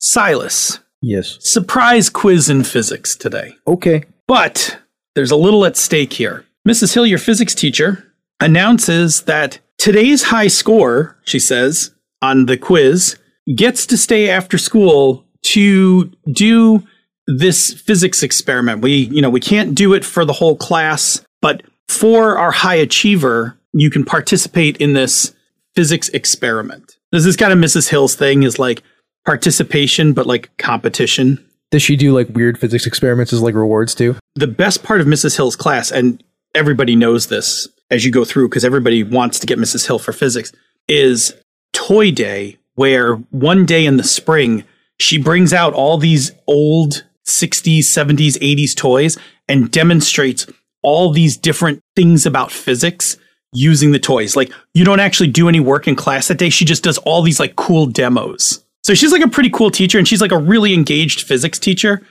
[0.00, 1.38] Silas, Yes.
[1.40, 3.54] surprise quiz in physics today.
[3.66, 4.02] Okay.
[4.26, 4.78] But
[5.14, 6.44] there's a little at stake here.
[6.68, 6.94] Mrs.
[6.94, 8.11] Hill, your physics teacher,
[8.42, 13.18] announces that today's high score, she says, on the quiz,
[13.56, 16.82] gets to stay after school to do
[17.26, 18.80] this physics experiment.
[18.82, 22.74] We, you know, we can't do it for the whole class, but for our high
[22.76, 25.34] achiever, you can participate in this
[25.74, 26.96] physics experiment.
[27.10, 27.88] This is kind of Mrs.
[27.88, 28.82] Hill's thing is like
[29.24, 34.16] participation, but like competition Does she do like weird physics experiments as like rewards too?
[34.34, 35.36] the best part of Mrs.
[35.36, 36.22] Hill's class, and
[36.54, 39.86] everybody knows this as you go through because everybody wants to get Mrs.
[39.86, 40.50] Hill for physics,
[40.88, 41.34] is
[41.72, 44.64] Toy Day, where one day in the spring,
[44.98, 50.46] she brings out all these old 60s, 70s, 80s toys and demonstrates
[50.82, 53.18] all these different things about physics
[53.52, 54.34] using the toys.
[54.34, 56.48] Like, you don't actually do any work in class that day.
[56.48, 58.64] She just does all these like cool demos.
[58.82, 62.02] So she's like a pretty cool teacher and she's like a really engaged physics teacher.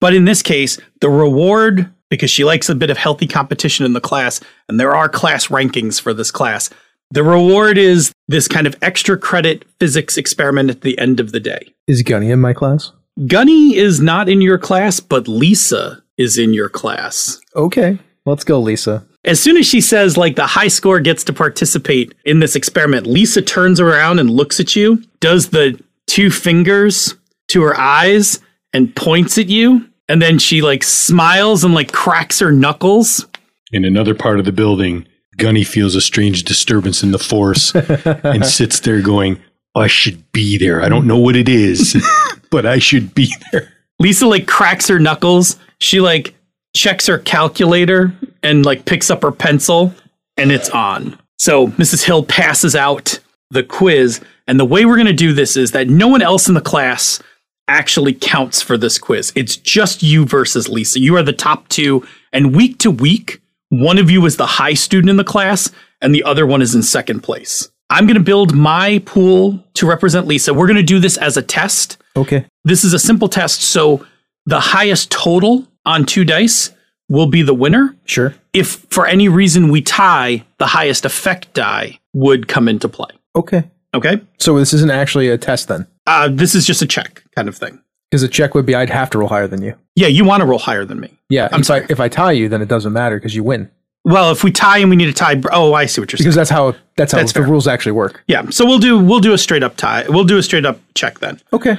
[0.00, 3.92] But in this case, the reward, because she likes a bit of healthy competition in
[3.92, 6.70] the class, and there are class rankings for this class,
[7.10, 11.40] the reward is this kind of extra credit physics experiment at the end of the
[11.40, 11.72] day.
[11.86, 12.92] Is Gunny in my class?
[13.26, 17.40] Gunny is not in your class, but Lisa is in your class.
[17.54, 17.98] Okay.
[18.24, 19.06] Let's go, Lisa.
[19.24, 23.06] As soon as she says, like, the high score gets to participate in this experiment,
[23.06, 27.14] Lisa turns around and looks at you, does the two fingers
[27.48, 28.40] to her eyes,
[28.72, 29.88] and points at you.
[30.08, 33.26] And then she, like, smiles and, like, cracks her knuckles.
[33.72, 38.46] In another part of the building, Gunny feels a strange disturbance in the force and
[38.46, 39.40] sits there going,
[39.74, 40.82] I should be there.
[40.82, 41.96] I don't know what it is,
[42.50, 43.72] but I should be there.
[43.98, 45.58] Lisa, like, cracks her knuckles.
[45.80, 46.34] She, like,
[46.74, 49.92] checks her calculator and, like, picks up her pencil,
[50.36, 51.18] and it's on.
[51.38, 52.04] So Mrs.
[52.04, 53.18] Hill passes out
[53.50, 54.20] the quiz.
[54.46, 56.60] And the way we're going to do this is that no one else in the
[56.60, 57.22] class
[57.68, 59.32] actually counts for this quiz.
[59.34, 61.00] It's just you versus Lisa.
[61.00, 62.06] You are the top two.
[62.32, 66.14] And week to week, one of you is the high student in the class, and
[66.14, 67.68] the other one is in second place.
[67.90, 70.52] I'm going to build my pool to represent Lisa.
[70.52, 71.98] We're going to do this as a test.
[72.16, 72.46] Okay.
[72.64, 73.62] This is a simple test.
[73.62, 74.04] So
[74.44, 76.70] the highest total on two dice
[77.08, 77.96] will be the winner.
[78.04, 78.34] Sure.
[78.52, 83.10] If for any reason we tie, the highest effect die would come into play.
[83.36, 83.64] Okay.
[83.94, 84.20] Okay.
[84.38, 87.56] So this isn't actually a test then, Uh, this is just a check kind of
[87.56, 87.80] thing.
[88.10, 89.74] because a check would be I'd have to roll higher than you.
[89.94, 91.18] Yeah, you want to roll higher than me.
[91.28, 91.48] Yeah.
[91.52, 91.82] I'm if sorry.
[91.82, 93.70] I, if I tie you, then it doesn't matter because you win.
[94.04, 96.24] Well, if we tie and we need a tie, oh, I see what you're saying.
[96.26, 97.48] Because that's how that's how That's the fair.
[97.48, 98.22] rules actually work.
[98.28, 100.04] Yeah, so we'll do we'll do a straight up tie.
[100.08, 101.40] We'll do a straight up check then.
[101.52, 101.78] Okay.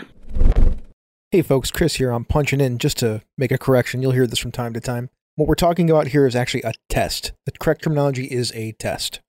[1.32, 2.11] Hey folks, Chris here.
[2.11, 4.01] I'm punching in just to make a correction.
[4.01, 5.09] You'll hear this from time to time.
[5.36, 7.32] What we're talking about here is actually a test.
[7.45, 9.19] The correct terminology is a test.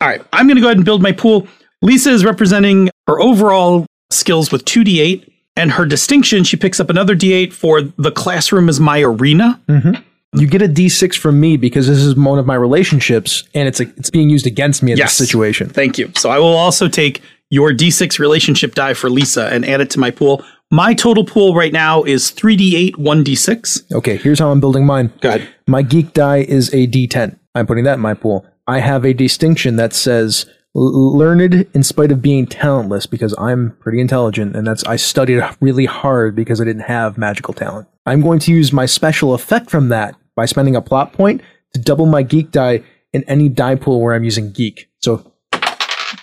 [0.00, 1.46] All right, I'm going to go ahead and build my pool.
[1.82, 7.16] Lisa is representing her overall skills with 2d8 and her distinction she picks up another
[7.16, 9.60] d8 for the classroom is my arena.
[9.68, 10.02] Mm-hmm.
[10.38, 13.80] You get a D6 from me because this is one of my relationships, and it's
[13.80, 15.16] a, it's being used against me in Yes.
[15.16, 15.70] this situation.
[15.70, 16.12] Thank you.
[16.16, 19.98] So I will also take your d6 relationship die for Lisa and add it to
[19.98, 20.44] my pool.
[20.70, 23.90] My total pool right now is 3d8 1d6.
[23.94, 25.10] Okay, here's how I'm building mine.
[25.22, 25.48] Go ahead.
[25.66, 27.38] My geek die is a D10.
[27.54, 28.46] I'm putting that in my pool.
[28.66, 33.76] I have a distinction that says "L- learned in spite of being talentless because I'm
[33.80, 37.88] pretty intelligent and that's I studied really hard because I didn't have magical talent.
[38.06, 41.42] I'm going to use my special effect from that by spending a plot point
[41.74, 44.88] to double my geek die in any die pool where I'm using geek.
[45.00, 45.32] So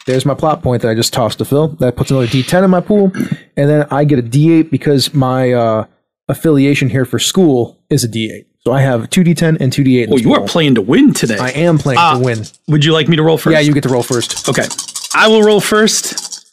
[0.06, 1.70] there's my plot point that I just tossed to Phil.
[1.80, 3.12] That puts another D10 in my pool,
[3.58, 5.86] and then I get a D8 because my uh,
[6.28, 8.46] affiliation here for school is a D8.
[8.66, 10.05] So I have two D10 and two D8.
[10.05, 11.38] in Oh, this you are playing to win today.
[11.38, 12.18] I am playing Ah.
[12.18, 12.43] to win.
[12.68, 13.53] Would you like me to roll first?
[13.53, 14.49] Yeah, you get to roll first.
[14.49, 14.66] Okay.
[15.13, 16.47] I will roll first.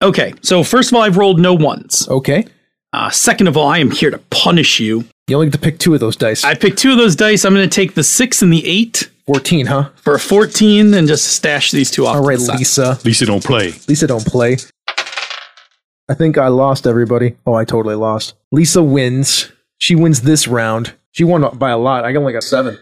[0.00, 2.06] Okay, so first of all, I've rolled no ones.
[2.08, 2.46] Okay.
[2.92, 5.04] Uh, second of all, I am here to punish you.
[5.26, 6.44] You only get to pick two of those dice.
[6.44, 7.44] I picked two of those dice.
[7.44, 9.90] I'm going to take the six and the eight 14, huh?
[9.96, 12.14] for a 14 and just stash these two off.
[12.16, 12.58] All to right, the side.
[12.58, 12.98] Lisa.
[13.04, 13.72] Lisa don't play.
[13.88, 14.56] Lisa don't play.
[16.08, 17.36] I think I lost everybody.
[17.44, 18.34] Oh, I totally lost.
[18.52, 19.50] Lisa wins.
[19.78, 20.94] She wins this round.
[21.18, 22.04] She won by a lot.
[22.04, 22.78] I only got seven.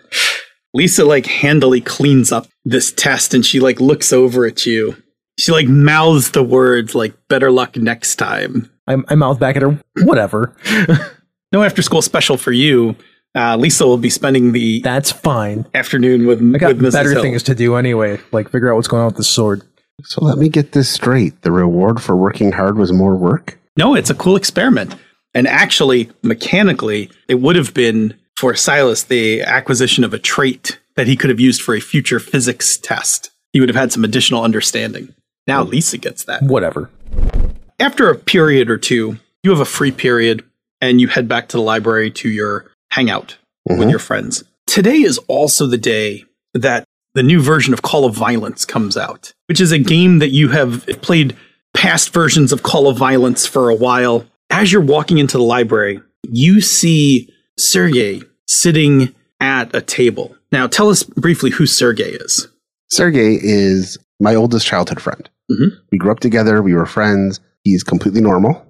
[0.74, 4.94] Lisa like handily cleans up this test and she like looks over at you.
[5.38, 8.70] She like mouths the words like better luck next time.
[8.86, 9.80] I, I mouth back at her.
[10.02, 10.54] Whatever.
[11.52, 12.94] No after school special for you.
[13.34, 15.64] Uh, Lisa will be spending the That's fine.
[15.72, 16.92] afternoon with, I got with Mrs.
[16.92, 17.22] better Hill.
[17.22, 18.18] things to do anyway.
[18.32, 19.62] Like figure out what's going on with the sword.
[20.02, 21.40] So let me get this straight.
[21.42, 23.58] The reward for working hard was more work?
[23.78, 24.96] No, it's a cool experiment.
[25.34, 31.06] And actually, mechanically, it would have been for Silas the acquisition of a trait that
[31.06, 33.30] he could have used for a future physics test.
[33.52, 35.14] He would have had some additional understanding.
[35.46, 36.42] Now Lisa gets that.
[36.42, 36.90] Whatever.
[37.80, 40.44] After a period or two, you have a free period
[40.80, 43.90] and you head back to the library to your hangout with Mhm.
[43.90, 44.44] your friends.
[44.66, 46.24] Today is also the day
[46.54, 46.84] that
[47.14, 50.48] the new version of Call of Violence comes out, which is a game that you
[50.50, 51.34] have played
[51.74, 54.26] past versions of Call of Violence for a while.
[54.50, 60.36] As you're walking into the library, you see Sergey sitting at a table.
[60.52, 62.48] Now, tell us briefly who Sergey is.
[62.90, 65.28] Sergey is my oldest childhood friend.
[65.50, 65.72] Mhm.
[65.92, 66.62] We grew up together.
[66.62, 67.40] We were friends.
[67.64, 68.62] He's completely normal,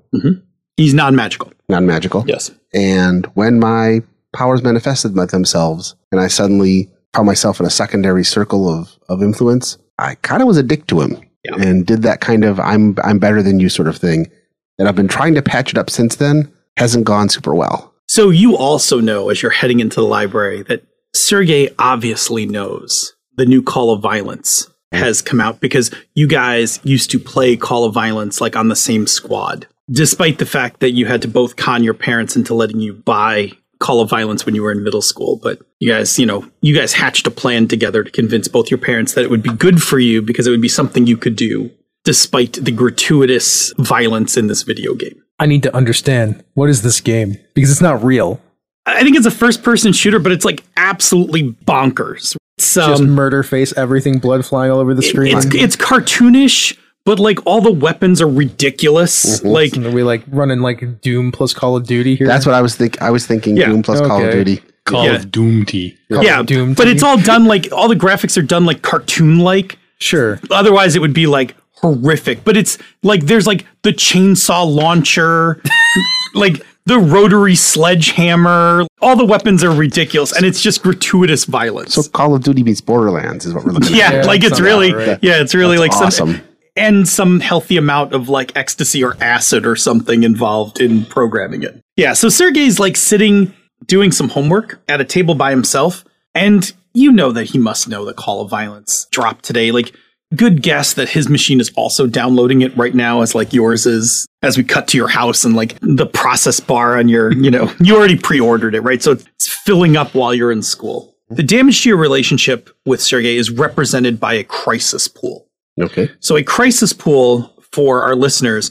[0.78, 1.53] He's non magical.
[1.68, 2.24] non magical.
[2.26, 2.51] Yes.
[2.72, 4.03] And when my
[4.34, 9.76] powers manifested themselves and I suddenly found myself in a secondary circle of, of influence,
[9.99, 11.57] I kind of was a dick to him Yeah.
[11.59, 14.30] and did that kind of I'm I'm better than you sort of thing.
[14.78, 16.51] And I've been trying to patch it up since then.
[16.76, 17.93] Hasn't gone super well.
[18.09, 20.84] So you also know as you're heading into the library that
[21.14, 24.98] Sergey obviously knows the new Call of Violence mm.
[24.98, 28.76] has come out because you guys used to play Call of Violence like on the
[28.76, 29.66] same squad.
[29.90, 33.52] Despite the fact that you had to both con your parents into letting you buy
[33.78, 36.74] Call of Violence when you were in middle school, but you guys, you know, you
[36.74, 39.82] guys hatched a plan together to convince both your parents that it would be good
[39.82, 41.70] for you because it would be something you could do
[42.04, 45.22] despite the gratuitous violence in this video game.
[45.39, 48.41] I need to understand what is this game because it's not real.
[48.87, 52.37] I think it's a first person shooter, but it's like absolutely bonkers.
[52.59, 55.37] It's, Just um, murder face, everything, blood flying all over the screen.
[55.37, 59.41] it's, it's cartoonish, but like all the weapons are ridiculous.
[59.41, 59.49] Mm-hmm.
[59.49, 62.26] Like, and we like running like Doom plus Call of Duty here.
[62.26, 63.66] That's what I was think I was thinking Yeah.
[63.66, 64.62] Doom plus Call of Duty.
[64.84, 65.16] Call Yeah.
[65.16, 65.97] of Doom T.
[66.09, 69.78] yeah, Doom but it's all done like all the graphics are done like cartoon like.
[69.99, 70.41] sure.
[70.51, 72.44] Otherwise, it would be like horrific.
[72.44, 75.62] But it's like there's like the chainsaw launcher,
[76.34, 78.86] like the rotary sledgehammer.
[79.02, 81.94] All the weapons are ridiculous, and it's just gratuitous violence.
[81.94, 84.14] So Call of Duty meets Borderlands is what we're looking yeah, at.
[84.14, 85.18] Yeah, like it's really, right.
[85.22, 86.44] yeah, it's really like That's some awesome.
[86.76, 91.80] and some healthy amount of like ecstasy or acid or something involved in programming it.
[91.96, 93.52] Yeah, so Sergey's like sitting
[93.86, 96.04] doing some homework at a table by himself,
[96.34, 99.70] and you know that he must know the Call of Violence dropped today.
[99.70, 99.92] Like,
[100.34, 104.26] good guess that his machine is also downloading it right now, as like yours is.
[104.42, 107.72] As we cut to your house and like the process bar on your, you know,
[107.80, 109.02] you already pre-ordered it, right?
[109.02, 111.16] So it's filling up while you're in school.
[111.28, 115.48] The damage to your relationship with Sergey is represented by a crisis pool.
[115.80, 116.08] Okay.
[116.20, 118.70] So, a crisis pool for our listeners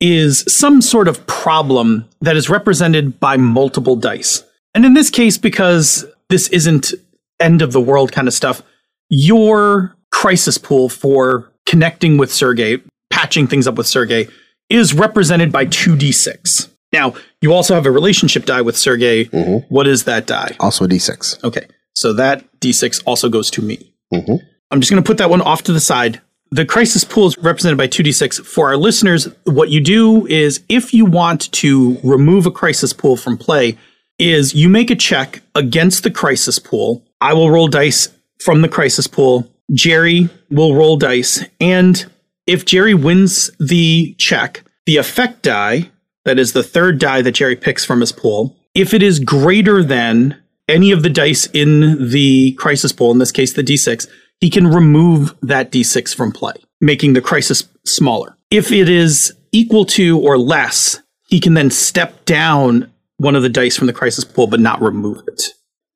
[0.00, 4.44] is some sort of problem that is represented by multiple dice.
[4.74, 6.92] And in this case, because this isn't
[7.40, 8.62] end of the world kind of stuff,
[9.08, 14.28] your crisis pool for connecting with Sergey, patching things up with Sergey,
[14.70, 16.68] is represented by 2d6.
[16.92, 19.24] Now, you also have a relationship die with Sergey.
[19.26, 19.64] Mhm.
[19.68, 20.54] What is that die?
[20.60, 21.36] Also a D6.
[21.42, 23.92] Okay, so that d6 also goes to me.
[24.14, 24.38] Mhm.
[24.70, 26.20] I'm just going to put that one off to the side.
[26.52, 28.38] The crisis pool is represented by 2d6.
[28.38, 33.16] For our listeners, what you do is if you want to remove a crisis pool
[33.16, 33.76] from play,
[34.20, 37.02] is you make a check against the crisis pool.
[37.20, 38.08] I will roll dice
[38.44, 39.50] from the crisis pool.
[39.72, 41.44] Jerry will roll dice.
[41.60, 42.04] And
[42.46, 45.90] if Jerry wins the check, the effect die,
[46.24, 49.82] that is the third die that Jerry picks from his pool, if it is greater
[49.82, 54.08] than any of the dice in the crisis pool, in this case the d6,
[54.40, 58.36] he can remove that d6 from play, making the crisis smaller.
[58.50, 63.48] If it is equal to or less, he can then step down one of the
[63.48, 65.42] dice from the crisis pool but not remove it.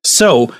[0.03, 0.53] So,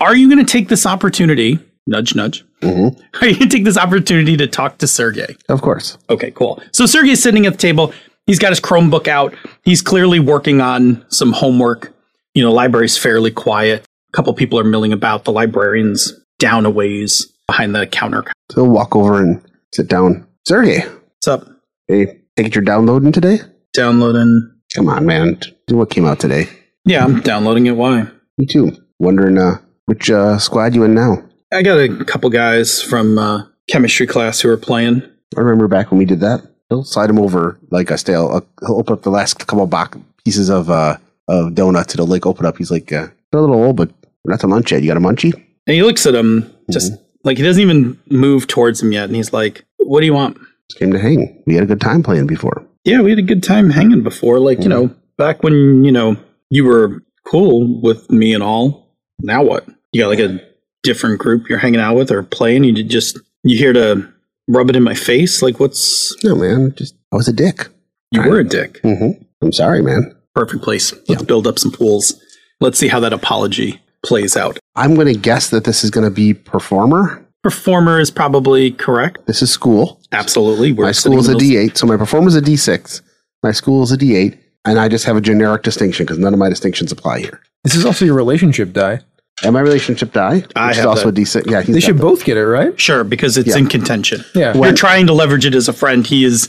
[0.00, 1.58] are you going to take this opportunity?
[1.86, 2.44] Nudge, nudge.
[2.60, 2.96] Mhm.
[3.20, 5.36] Are you going to take this opportunity to talk to Sergey?
[5.48, 5.98] Of course.
[6.08, 6.62] Okay, cool.
[6.72, 7.92] So Sergey's sitting at the table.
[8.26, 9.34] He's got his Chromebook out.
[9.64, 11.92] He's clearly working on some homework.
[12.34, 13.84] You know, library's fairly quiet.
[14.12, 15.24] A couple people are milling about.
[15.24, 18.24] The librarian's down a ways behind the counter.
[18.52, 19.42] So walk over and
[19.74, 20.26] sit down.
[20.46, 21.48] Sergey, What's up?
[21.88, 23.40] hey, think you're downloading today?
[23.74, 24.50] Downloading.
[24.74, 25.40] Come on, man.
[25.66, 26.48] Do what came out today.
[26.84, 27.72] Yeah, I'm downloading it.
[27.72, 28.06] Why?
[28.38, 28.72] Me too.
[28.98, 31.22] Wondering uh, which uh, squad you in now.
[31.52, 35.02] I got a couple guys from uh, chemistry class who are playing.
[35.36, 36.40] I remember back when we did that.
[36.70, 38.30] He'll slide him over like a stale.
[38.32, 40.96] Uh, he'll open up the last couple of box pieces of uh,
[41.28, 41.94] of donuts.
[41.94, 42.56] It'll like open up.
[42.56, 43.90] He's like, uh, they're a little old, but
[44.24, 44.82] we're not to lunch yet.
[44.82, 45.34] You got a munchie?
[45.34, 46.92] And he looks at him, just
[47.24, 49.04] like he doesn't even move towards him yet.
[49.04, 50.38] And he's like, What do you want?
[50.70, 51.42] Just came to hang.
[51.46, 52.66] We had a good time playing before.
[52.84, 54.40] Yeah, we had a good time hanging before.
[54.40, 56.16] Like, you know, back when, you know,
[56.48, 58.88] you were cool with me and all.
[59.20, 59.66] Now what?
[59.92, 60.40] You got like a
[60.82, 62.64] different group you're hanging out with or playing?
[62.64, 64.08] You just, you here to
[64.48, 65.42] rub it in my face?
[65.42, 66.74] Like, what's, No, man.
[66.76, 67.68] Just I was a dick.
[68.10, 68.80] you were a dick.
[68.82, 69.10] hmm
[69.42, 70.14] I'm sorry, man.
[70.34, 70.94] Perfect place.
[71.08, 72.20] Let's build up some pools.
[72.60, 74.58] Let's see how that apology plays out.
[74.76, 77.24] I'm going to guess that this is going to be performer.
[77.42, 79.26] Performer is probably correct.
[79.26, 80.00] This is school.
[80.12, 80.72] Absolutely.
[80.72, 83.02] We're my school is a sitting in D8, so my performer is a D6.
[83.42, 86.38] My school is a D8, and I just have a generic distinction because none of
[86.38, 87.40] my distinctions apply here.
[87.64, 89.00] This is also your relationship die.
[89.44, 91.18] And my relationship die, which I is have also that.
[91.18, 91.50] a D6.
[91.50, 92.02] Yeah, he's They should that.
[92.02, 92.78] both get it, right?
[92.80, 93.58] Sure, because it's Yeah.
[93.58, 94.24] in contention.
[94.34, 94.54] Yeah.
[94.56, 96.06] You're trying to leverage it as a friend.
[96.06, 96.48] He is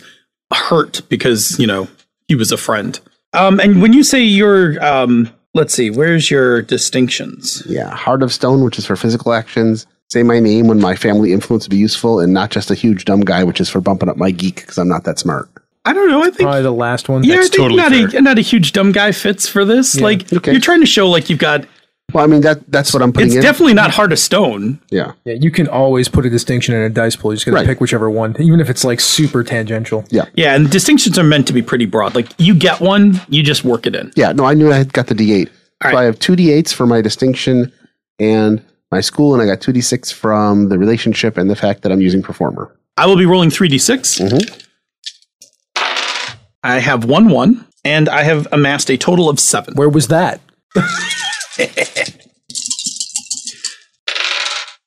[0.53, 1.88] hurt because, you know,
[2.27, 2.99] he was a friend.
[3.34, 7.63] Um, and when you say you're, um, let's see, where's your distinctions?
[7.67, 9.88] Yeah, Heart of Stone, which is for physical actions.
[10.11, 13.05] Say my name when my family influence would be useful, and not just a huge
[13.05, 15.49] dumb guy, which is for bumping up my geek because I'm not that smart.
[15.86, 16.19] I don't know.
[16.21, 17.23] I think Probably the last one.
[17.23, 19.99] Yeah, I think totally not a not a huge dumb guy fits for this.
[19.99, 20.51] like okay.
[20.51, 21.65] you're trying to show like you've got.
[22.14, 23.41] Well, I mean that that's what I'm putting It's in.
[23.41, 24.80] definitely not hard of stone.
[24.91, 27.32] yeah, Yeah, you can always put a distinction in a dice pool.
[27.32, 27.68] You just got to Right.
[27.68, 30.05] pick whichever one, even if it's like super tangential.
[30.11, 32.14] yeah, Yeah, and distinctions are meant to be pretty broad.
[32.16, 34.11] Like you get one, you just work it in.
[34.16, 34.32] yeah.
[34.32, 35.49] No, I knew I had got the D8.
[35.84, 36.01] All so right.
[36.03, 37.72] I have two D8s for my distinction
[38.20, 38.61] and
[38.91, 41.99] my school, and I got two D6 from the relationship and the fact that I'm
[42.01, 42.72] using performer.
[42.95, 44.61] I will be rolling three d 6 Mhm.
[46.64, 49.74] I have one one, and I have amassed a total of seven.
[49.74, 50.39] Where was that?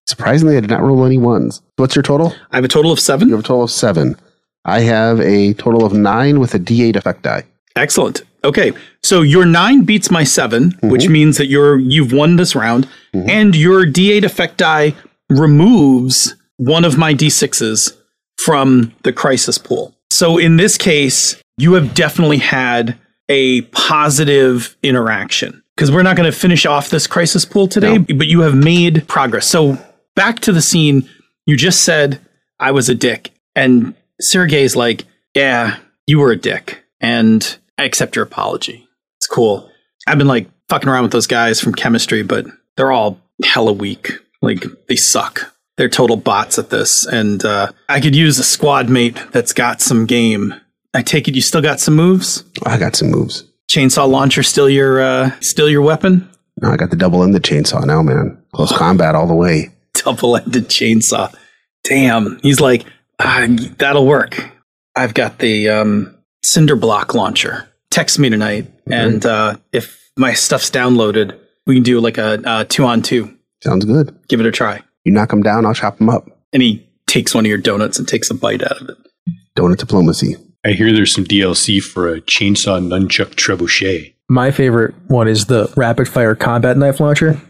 [0.07, 1.63] Surprisingly, I did not roll any ones.
[1.77, 2.35] What's your total?
[2.51, 3.29] I have a total of seven.
[3.29, 4.17] You have a total of seven.
[4.65, 7.45] I have a total of nine with a D8 effect die.
[7.77, 8.23] Excellent.
[8.43, 10.89] Okay, so your nine beats my 7 mm-hmm.
[10.89, 13.29] which means that you're you've won this round, mm-hmm.
[13.29, 14.95] and your D8 effect die
[15.29, 17.97] removes one of my D6s
[18.39, 19.95] from the crisis pool.
[20.11, 22.97] So in this case, you have definitely had
[23.29, 28.27] a positive interaction because we're not going to finish off this crisis pool today, but
[28.27, 29.47] you have made progress.
[29.47, 29.79] So
[30.15, 31.09] back to the scene,
[31.45, 32.21] you just said
[32.59, 35.05] I was a dick, and Sergey's like,
[35.35, 38.89] "Yeah, you were a dick, and I accept your apology.
[39.19, 39.71] It's cool.
[40.07, 42.47] I've been like fucking around with those guys from chemistry, but
[42.77, 44.13] they're all hella weak.
[44.43, 45.53] Like they suck.
[45.77, 49.83] They're total bots at this, and uh, I could use a squad mate that's got
[49.83, 50.55] some game.
[50.95, 52.45] I take it you still got some moves.
[52.65, 53.45] I got some moves.
[53.77, 56.31] Chainsaw launcher still your uh, still your weapon.
[56.63, 58.43] No, I got the double ended chainsaw now, man.
[58.55, 59.71] Close combat all the way.
[59.93, 61.35] double-ended chainsaw.
[61.85, 62.39] Damn.
[62.43, 62.87] He's like,
[63.19, 63.47] ah,
[63.77, 64.51] that'll work.
[64.95, 67.69] I've got the um, cinder block launcher.
[67.91, 72.65] Text me tonight, and uh, if my stuff's downloaded, we can do like a uh,
[72.65, 73.37] two-on-two.
[73.63, 74.19] Sounds good.
[74.29, 74.83] Give it a try.
[75.05, 76.27] You knock him down, I'll chop him up.
[76.53, 78.97] And he takes one of your donuts and takes a bite out of it.
[79.55, 80.37] Donut diplomacy.
[80.67, 84.15] I hear there's some DLC for a chainsaw nunchuck trebuchet.
[84.29, 87.41] My favorite one is the rapid fire combat knife launcher.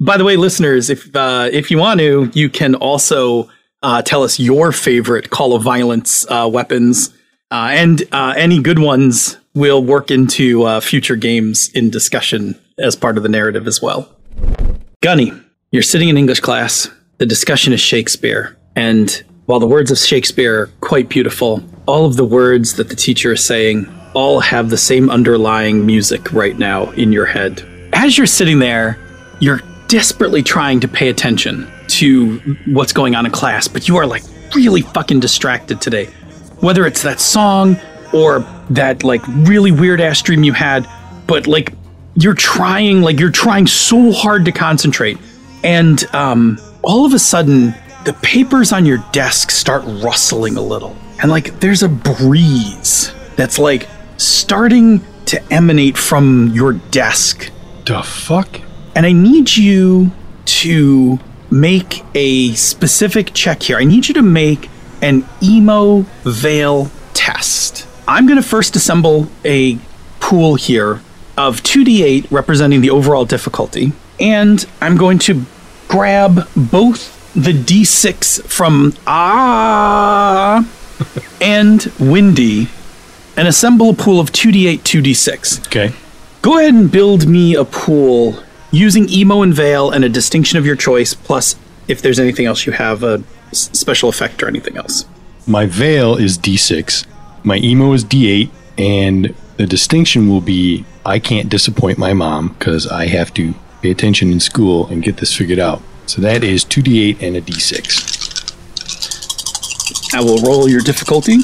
[0.00, 3.48] By the way, listeners, if uh, if you want to, you can also
[3.82, 7.14] uh, tell us your favorite Call of Violence uh, weapons,
[7.50, 12.96] uh, and uh, any good ones We'll work into uh, future games in discussion as
[12.96, 14.08] part of the narrative as well.
[15.00, 15.32] Gunny,
[15.70, 16.90] you're sitting in English class.
[17.18, 22.16] The discussion is Shakespeare, and while the words of Shakespeare are quite beautiful, all of
[22.16, 26.90] the words that the teacher is saying all have the same underlying music right now
[26.92, 27.62] in your head.
[27.92, 28.98] As you're sitting there,
[29.40, 34.06] you're desperately trying to pay attention to what's going on in class, but you are
[34.06, 34.22] like
[34.54, 36.06] really fucking distracted today.
[36.60, 37.76] Whether it's that song
[38.12, 40.88] or that like really weird ass dream you had,
[41.26, 41.74] but like
[42.14, 45.18] you're trying, like you're trying so hard to concentrate.
[45.62, 47.74] And um, all of a sudden,
[48.04, 50.96] the papers on your desk start rustling a little.
[51.24, 57.50] And like there's a breeze that's like starting to emanate from your desk
[57.86, 58.60] The fuck?
[58.94, 60.10] and I need you
[60.44, 61.18] to
[61.50, 63.78] make a specific check here.
[63.78, 64.68] I need you to make
[65.00, 67.88] an emo veil test.
[68.06, 69.78] I'm going to first assemble a
[70.20, 71.00] pool here
[71.38, 75.46] of 2d8 representing the overall difficulty, and I'm going to
[75.88, 80.68] grab both the d6 from Ah
[81.40, 82.68] and Windy
[83.36, 85.92] and assemble a pool of 2d8, 2d6 Okay.
[86.42, 90.66] go ahead and build me a pool using emo and veil and a distinction of
[90.66, 91.56] your choice plus
[91.88, 95.04] if there's anything else you have a s- special effect or anything else
[95.46, 97.04] My veil is D6.
[97.44, 98.48] My emo is D8.
[98.78, 103.90] And the distinction will be I can't disappoint my mom because I have to pay
[103.90, 105.82] attention in school and get this figured out.
[106.06, 108.13] So that is 2D8 and a D6.
[110.14, 111.38] I will roll your difficulty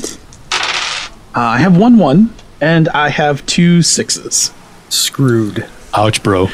[0.53, 4.53] uh, i have one one and i have two sixes
[4.89, 5.67] Screwed.
[5.95, 6.49] Ouch, bro.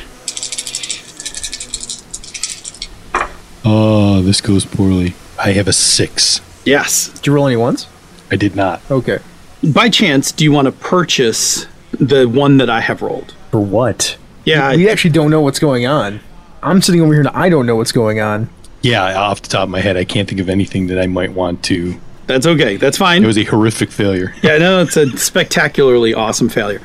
[3.65, 5.15] Oh, this goes poorly.
[5.43, 6.41] I have a six.
[6.65, 7.87] yes Did you roll any ones?
[8.31, 8.81] I did not.
[8.91, 9.19] Okay.
[9.73, 14.17] by chance do you want to purchase the one that i have rolled For what?
[14.45, 16.21] Yeah, we actually don't know what's going on.
[16.63, 18.49] I'm sitting over here and I don't know what's going on.
[18.87, 21.33] Yeah, off the top of my head, I can't think of anything that I might
[21.33, 22.01] want to.
[22.29, 22.77] that's okay.
[22.77, 23.25] That's fine.
[23.25, 24.33] It was a horrific failure.
[24.43, 26.81] Yeah, no, it's a spectacularly awesome failure.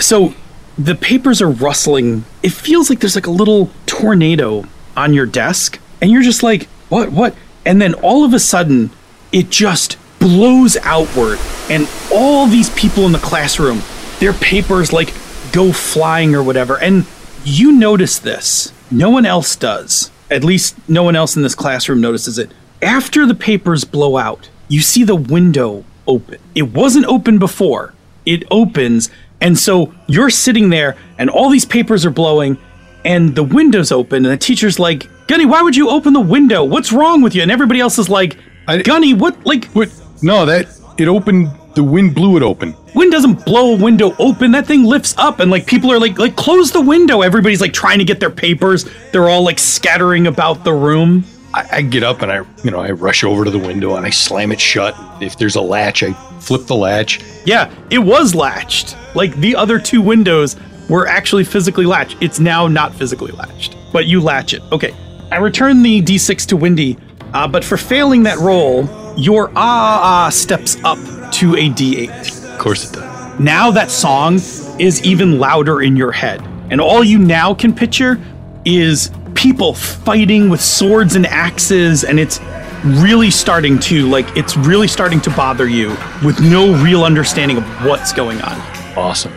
[0.00, 0.34] So
[0.76, 2.24] the papers are rustling.
[2.42, 4.64] It feels like there's like a little tornado
[4.96, 7.36] on your desk, and you're just like, what, what?
[7.64, 8.90] And then all of a sudden,
[9.30, 11.38] it just blows outward,
[11.70, 13.80] and all these people in the classroom,
[14.18, 15.12] their papers like
[15.52, 16.78] go flying or whatever.
[16.78, 17.06] And
[17.44, 18.72] you notice this.
[18.90, 20.10] No one else does.
[20.30, 22.50] At least no one else in this classroom notices it.
[22.82, 26.38] After the papers blow out, you see the window open.
[26.54, 27.92] It wasn't open before.
[28.26, 29.10] It opens,
[29.40, 32.56] and so you're sitting there, and all these papers are blowing,
[33.04, 36.64] and the window's open, and the teacher's like, Gunny, why would you open the window?
[36.64, 37.42] What's wrong with you?
[37.42, 39.44] And everybody else is like, I- Gunny, what?
[39.44, 39.90] Like, What?
[40.22, 40.68] No, that
[40.98, 41.50] it opened.
[41.74, 42.76] The wind blew it open.
[42.94, 44.52] wind doesn't blow a window open.
[44.52, 47.22] That thing lifts up, and like people are like, like close the window.
[47.22, 48.88] Everybody's like trying to get their papers.
[49.12, 51.24] They're all like scattering about the room.
[51.52, 54.06] I, I get up and I, you know, I rush over to the window and
[54.06, 54.96] I slam it shut.
[55.20, 57.20] If there's a latch, I flip the latch.
[57.44, 58.96] Yeah, it was latched.
[59.14, 60.56] Like the other two windows
[60.88, 62.16] were actually physically latched.
[62.20, 64.62] It's now not physically latched, but you latch it.
[64.72, 64.94] Okay.
[65.32, 66.96] I return the d6 to Windy,
[67.32, 70.98] uh, but for failing that roll, your ah ah steps up
[71.34, 72.52] to a d8.
[72.52, 73.40] Of course it does.
[73.40, 76.40] Now that song is even louder in your head.
[76.70, 78.20] And all you now can picture
[78.64, 82.40] is people fighting with swords and axes and it's
[82.84, 85.88] really starting to like it's really starting to bother you
[86.24, 88.60] with no real understanding of what's going on.
[88.96, 89.32] Awesome.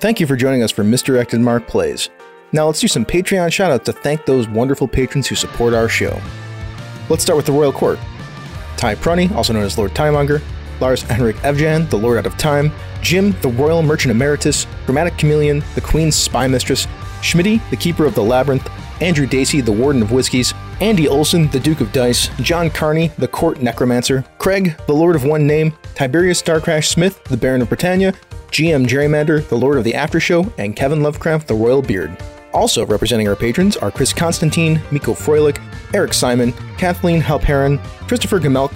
[0.00, 2.10] Thank you for joining us for Misdirected Mark Plays.
[2.54, 6.20] Now let's do some Patreon shoutouts to thank those wonderful patrons who support our show.
[7.08, 7.98] Let's start with the Royal Court.
[8.76, 10.42] Ty Prunny, also known as Lord Timemonger,
[10.78, 15.62] Lars Henrik Evjan, the Lord Out of Time, Jim, the Royal Merchant Emeritus, Chromatic Chameleon,
[15.74, 16.86] the Queen's Spy Mistress,
[17.22, 18.68] Schmitty, the Keeper of the Labyrinth,
[19.00, 23.28] Andrew Dacey, the Warden of Whiskies, Andy Olson, the Duke of Dice, John Carney, the
[23.28, 28.12] Court Necromancer, Craig, the Lord of One Name, Tiberius Starcrash Smith, the Baron of Britannia,
[28.50, 32.16] GM Gerrymander, the Lord of the After Show, and Kevin Lovecraft, the Royal Beard.
[32.52, 35.58] Also representing our patrons are Chris Constantine, Miko Froelich,
[35.94, 38.72] Eric Simon, Kathleen Halperin, Christopher Gamelk,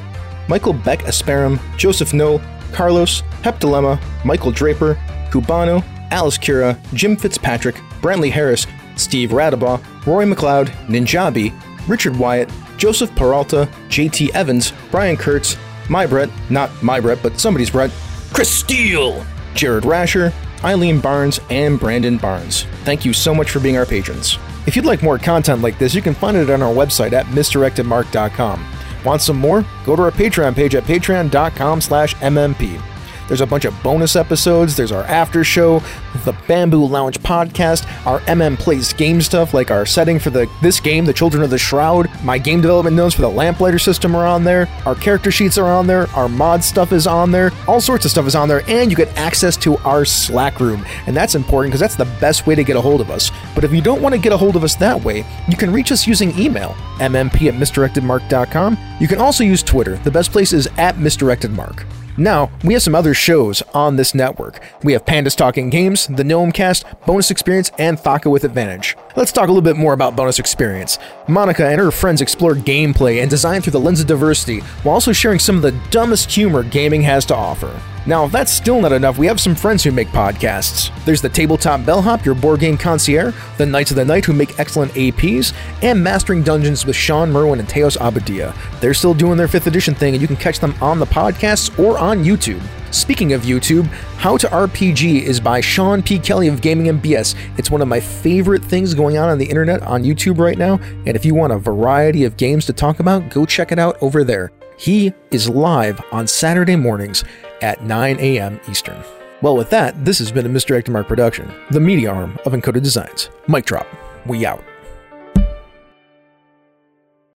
[0.48, 2.40] Michael Beck Asperum, Joseph No,
[2.72, 4.94] Carlos, Hep Dilemma, Michael Draper,
[5.30, 8.66] Cubano, Alice Cura, Jim Fitzpatrick, Brantley Harris,
[8.96, 11.52] Steve Radabaugh, Roy McLeod, Ninjabi,
[11.88, 15.56] Richard Wyatt, Joseph Peralta, JT Evans, Brian Kurtz,
[15.88, 17.90] my Brett, not my Brett, but somebody's Brett,
[18.32, 19.24] Chris Steele,
[19.54, 20.32] Jared Rasher,
[20.66, 22.64] Eileen Barnes, and Brandon Barnes.
[22.84, 24.38] Thank you so much for being our patrons.
[24.66, 27.26] If you'd like more content like this, you can find it on our website at
[27.26, 28.66] misdirectedmark.com.
[29.04, 29.64] Want some more?
[29.84, 32.95] Go to our Patreon page at patreon.com slash mmp.
[33.28, 34.76] There's a bunch of bonus episodes.
[34.76, 35.80] There's our after show,
[36.24, 40.80] the Bamboo Lounge podcast, our MM Plays game stuff, like our setting for the this
[40.80, 42.08] game, The Children of the Shroud.
[42.22, 44.68] My game development notes for the Lamplighter system are on there.
[44.84, 46.08] Our character sheets are on there.
[46.10, 47.50] Our mod stuff is on there.
[47.66, 50.84] All sorts of stuff is on there, and you get access to our Slack room.
[51.06, 53.30] And that's important because that's the best way to get a hold of us.
[53.54, 55.72] But if you don't want to get a hold of us that way, you can
[55.72, 58.78] reach us using email, mmp at misdirectedmark.com.
[59.00, 59.96] You can also use Twitter.
[59.96, 61.84] The best place is at misdirectedmark.
[62.18, 64.60] Now, we have some other shows on this network.
[64.82, 68.96] We have Pandas Talking Games, The Gnome Cast, Bonus Experience, and Thaka with Advantage.
[69.16, 70.98] Let's talk a little bit more about Bonus Experience.
[71.28, 75.12] Monica and her friends explore gameplay and design through the lens of diversity, while also
[75.12, 77.78] sharing some of the dumbest humor gaming has to offer.
[78.06, 80.92] Now, if that's still not enough, we have some friends who make podcasts.
[81.04, 84.60] There's the Tabletop Bellhop, your board game concierge, the Knights of the Night, who make
[84.60, 85.52] excellent APs,
[85.82, 88.54] and Mastering Dungeons with Shawn Merwin and Teos Abadia.
[88.80, 91.76] They're still doing their 5th edition thing, and you can catch them on the podcasts
[91.80, 92.62] or on YouTube.
[92.92, 93.86] Speaking of YouTube,
[94.18, 96.20] How to RPG is by Sean P.
[96.20, 97.34] Kelly of Gaming MBS.
[97.58, 100.78] It's one of my favorite things going on on the internet on YouTube right now,
[101.06, 104.00] and if you want a variety of games to talk about, go check it out
[104.00, 104.52] over there.
[104.78, 107.24] He is live on Saturday mornings
[107.62, 108.60] at 9 a.m.
[108.68, 109.02] Eastern.
[109.42, 112.82] Well, with that, this has been a Misdirected Mark production, the media arm of Encoded
[112.82, 113.30] Designs.
[113.48, 113.86] Mic drop.
[114.26, 114.64] We out.